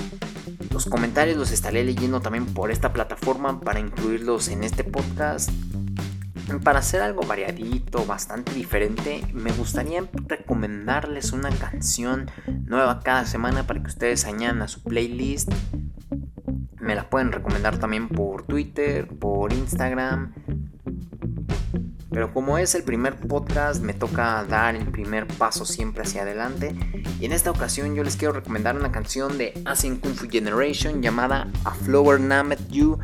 Los 0.71 0.87
comentarios 0.87 1.37
los 1.37 1.51
estaré 1.51 1.83
leyendo 1.83 2.21
también 2.21 2.47
por 2.47 2.71
esta 2.71 2.93
plataforma 2.93 3.59
para 3.59 3.81
incluirlos 3.81 4.47
en 4.47 4.63
este 4.63 4.85
podcast. 4.85 5.51
Para 6.63 6.79
hacer 6.79 7.03
algo 7.03 7.23
variadito, 7.23 8.07
bastante 8.07 8.55
diferente, 8.55 9.27
me 9.33 9.51
gustaría 9.51 10.09
recomendarles 10.29 11.33
una 11.33 11.51
canción 11.51 12.31
nueva 12.65 13.01
cada 13.01 13.27
semana 13.27 13.67
para 13.67 13.83
que 13.83 13.89
ustedes 13.89 14.25
añadan 14.25 14.63
a 14.63 14.69
su 14.69 14.85
playlist. 14.85 15.51
Me 16.83 16.97
la 16.97 17.09
pueden 17.09 17.31
recomendar 17.31 17.79
también 17.79 18.09
por 18.09 18.43
Twitter, 18.43 19.07
por 19.07 19.53
Instagram. 19.53 20.35
Pero 22.11 22.35
como 22.35 22.59
es 22.59 22.75
el 22.75 22.83
primer 22.83 23.17
podcast, 23.17 23.83
me 23.83 23.95
toca 23.95 24.45
dar 24.45 24.75
el 24.75 24.87
primer 24.89 25.27
paso 25.27 25.65
siempre 25.65 26.03
hacia 26.03 26.23
adelante. 26.23 26.75
Y 27.21 27.25
en 27.25 27.33
esta 27.33 27.53
ocasión 27.53 27.95
yo 27.95 28.03
les 28.03 28.17
quiero 28.17 28.35
recomendar 28.35 28.77
una 28.77 28.93
canción 28.93 29.39
de 29.39 29.55
Asian 29.65 29.97
Kung 29.97 30.15
Fu 30.15 30.29
Generation 30.29 31.01
llamada 31.01 31.49
A 31.65 31.71
Flower 31.71 32.21
Named 32.21 32.59
You 32.69 32.99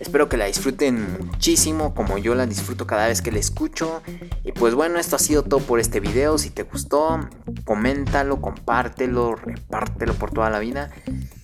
Espero 0.00 0.28
que 0.28 0.36
la 0.36 0.46
disfruten 0.46 1.18
muchísimo 1.24 1.94
como 1.94 2.18
yo 2.18 2.34
la 2.34 2.46
disfruto 2.46 2.86
cada 2.86 3.06
vez 3.06 3.22
que 3.22 3.30
la 3.30 3.38
escucho. 3.38 4.02
Y 4.42 4.52
pues 4.52 4.74
bueno, 4.74 4.98
esto 4.98 5.16
ha 5.16 5.18
sido 5.18 5.42
todo 5.42 5.60
por 5.60 5.80
este 5.80 6.00
video. 6.00 6.36
Si 6.36 6.50
te 6.50 6.64
gustó, 6.64 7.20
coméntalo, 7.64 8.40
compártelo, 8.40 9.36
repártelo 9.36 10.14
por 10.14 10.30
toda 10.32 10.50
la 10.50 10.58
vida. 10.58 10.90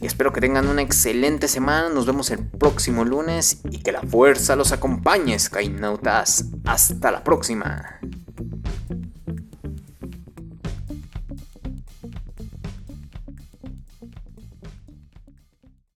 Y 0.00 0.06
espero 0.06 0.32
que 0.32 0.40
tengan 0.40 0.68
una 0.68 0.82
excelente 0.82 1.46
semana. 1.46 1.90
Nos 1.90 2.06
vemos 2.06 2.30
el 2.30 2.46
próximo 2.46 3.04
lunes 3.04 3.60
y 3.70 3.82
que 3.82 3.92
la 3.92 4.00
fuerza 4.00 4.56
los 4.56 4.72
acompañe, 4.72 5.38
Skynautas. 5.38 6.46
Hasta 6.64 7.10
la 7.10 7.22
próxima. 7.22 8.00